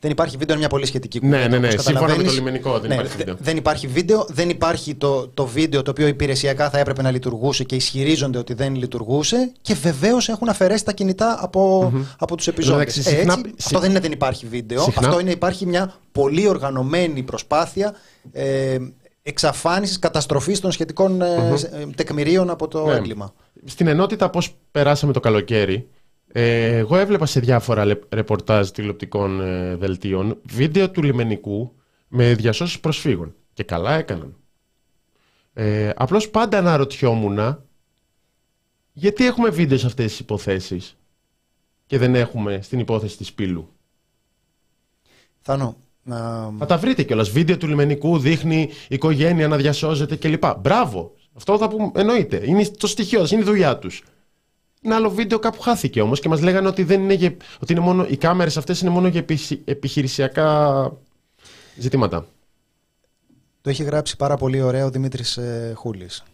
[0.01, 1.49] δεν υπάρχει βίντεο, είναι μια πολύ σχετική κουβέντα.
[1.49, 1.79] Ναι, ναι, ναι.
[1.79, 3.37] Σύμφωνα με το λιμενικό δεν ναι, υπάρχει βίντεο.
[3.41, 7.65] Δεν υπάρχει βίντεο, δεν υπάρχει το, το βίντεο το οποίο υπηρεσιακά θα έπρεπε να λειτουργούσε
[7.65, 12.05] και ισχυρίζονται ότι δεν λειτουργούσε και βεβαίως έχουν αφαιρέσει τα κινητά από, mm-hmm.
[12.19, 12.99] από τους επιζώντες.
[13.59, 14.83] Αυτό δεν είναι δεν υπάρχει βίντεο.
[14.83, 15.09] Συχνά...
[15.09, 17.95] Αυτό είναι υπάρχει μια πολύ οργανωμένη προσπάθεια
[18.33, 18.77] ε,
[19.23, 21.91] εξαφάνισης, καταστροφής των σχετικών mm-hmm.
[21.95, 22.93] τεκμηρίων από το ναι.
[22.95, 23.33] έγκλημα.
[23.65, 25.89] Στην ενότητα, πώς περάσαμε το καλοκαίρι,
[26.33, 31.75] ε, εγώ έβλεπα σε διάφορα ρεπορτάζ τηλεοπτικών ε, δελτίων βίντεο του λιμενικού
[32.09, 33.35] με διασώσεις προσφύγων.
[33.53, 34.37] Και καλά έκαναν.
[35.53, 37.65] Ε, απλώς πάντα αναρωτιόμουν
[38.93, 40.97] γιατί έχουμε βίντεο σε αυτές τις υποθέσεις
[41.87, 43.69] και δεν έχουμε στην υπόθεση της Πύλου;
[45.41, 46.51] Θάνο, να...
[46.59, 47.31] Θα τα βρείτε κιόλας.
[47.31, 50.45] Βίντεο του λιμενικού δείχνει η οικογένεια να διασώζεται κλπ.
[50.59, 51.15] Μπράβο.
[51.35, 51.91] Αυτό θα πούμε.
[51.95, 52.43] Εννοείται.
[52.45, 54.03] Είναι το στοιχείο, είναι η δουλειά τους.
[54.83, 57.81] Ένα άλλο βίντεο κάπου χάθηκε όμως και μας λέγανε ότι, δεν είναι για, ότι είναι
[57.81, 59.25] μόνο, οι κάμερες αυτές είναι μόνο για
[59.65, 60.93] επιχειρησιακά
[61.77, 62.27] ζητήματα.
[63.61, 66.25] Το έχει γράψει πάρα πολύ ωραίο ο Δημήτρης ε, Χούλης.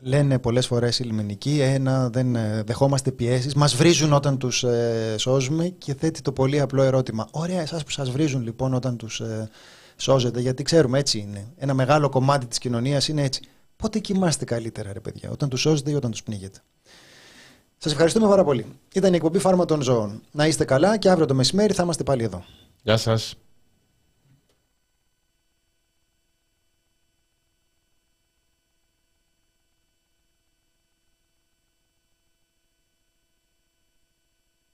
[0.00, 5.14] Λένε πολλές φορές οι λιμενικοί, ένα, δεν ε, δεχόμαστε πιέσεις, μας βρίζουν όταν τους ε,
[5.18, 7.28] σώζουμε και θέτει το πολύ απλό ερώτημα.
[7.30, 9.50] Ωραία, εσάς που σας βρίζουν λοιπόν όταν τους ε,
[9.96, 11.46] σώζετε, γιατί ξέρουμε έτσι είναι.
[11.56, 13.42] Ένα μεγάλο κομμάτι της κοινωνίας είναι έτσι.
[13.82, 16.58] Πότε κοιμάστε καλύτερα, ρε παιδιά, όταν τους σώζετε ή όταν τους πνίγετε.
[17.78, 18.66] Σας ευχαριστούμε πάρα πολύ.
[18.94, 20.22] Ήταν η εκπομπή Φάρμα των Ζώων.
[20.32, 22.44] Να είστε καλά και αύριο το μεσημέρι θα είμαστε πάλι εδώ.
[22.82, 23.34] Γεια σας.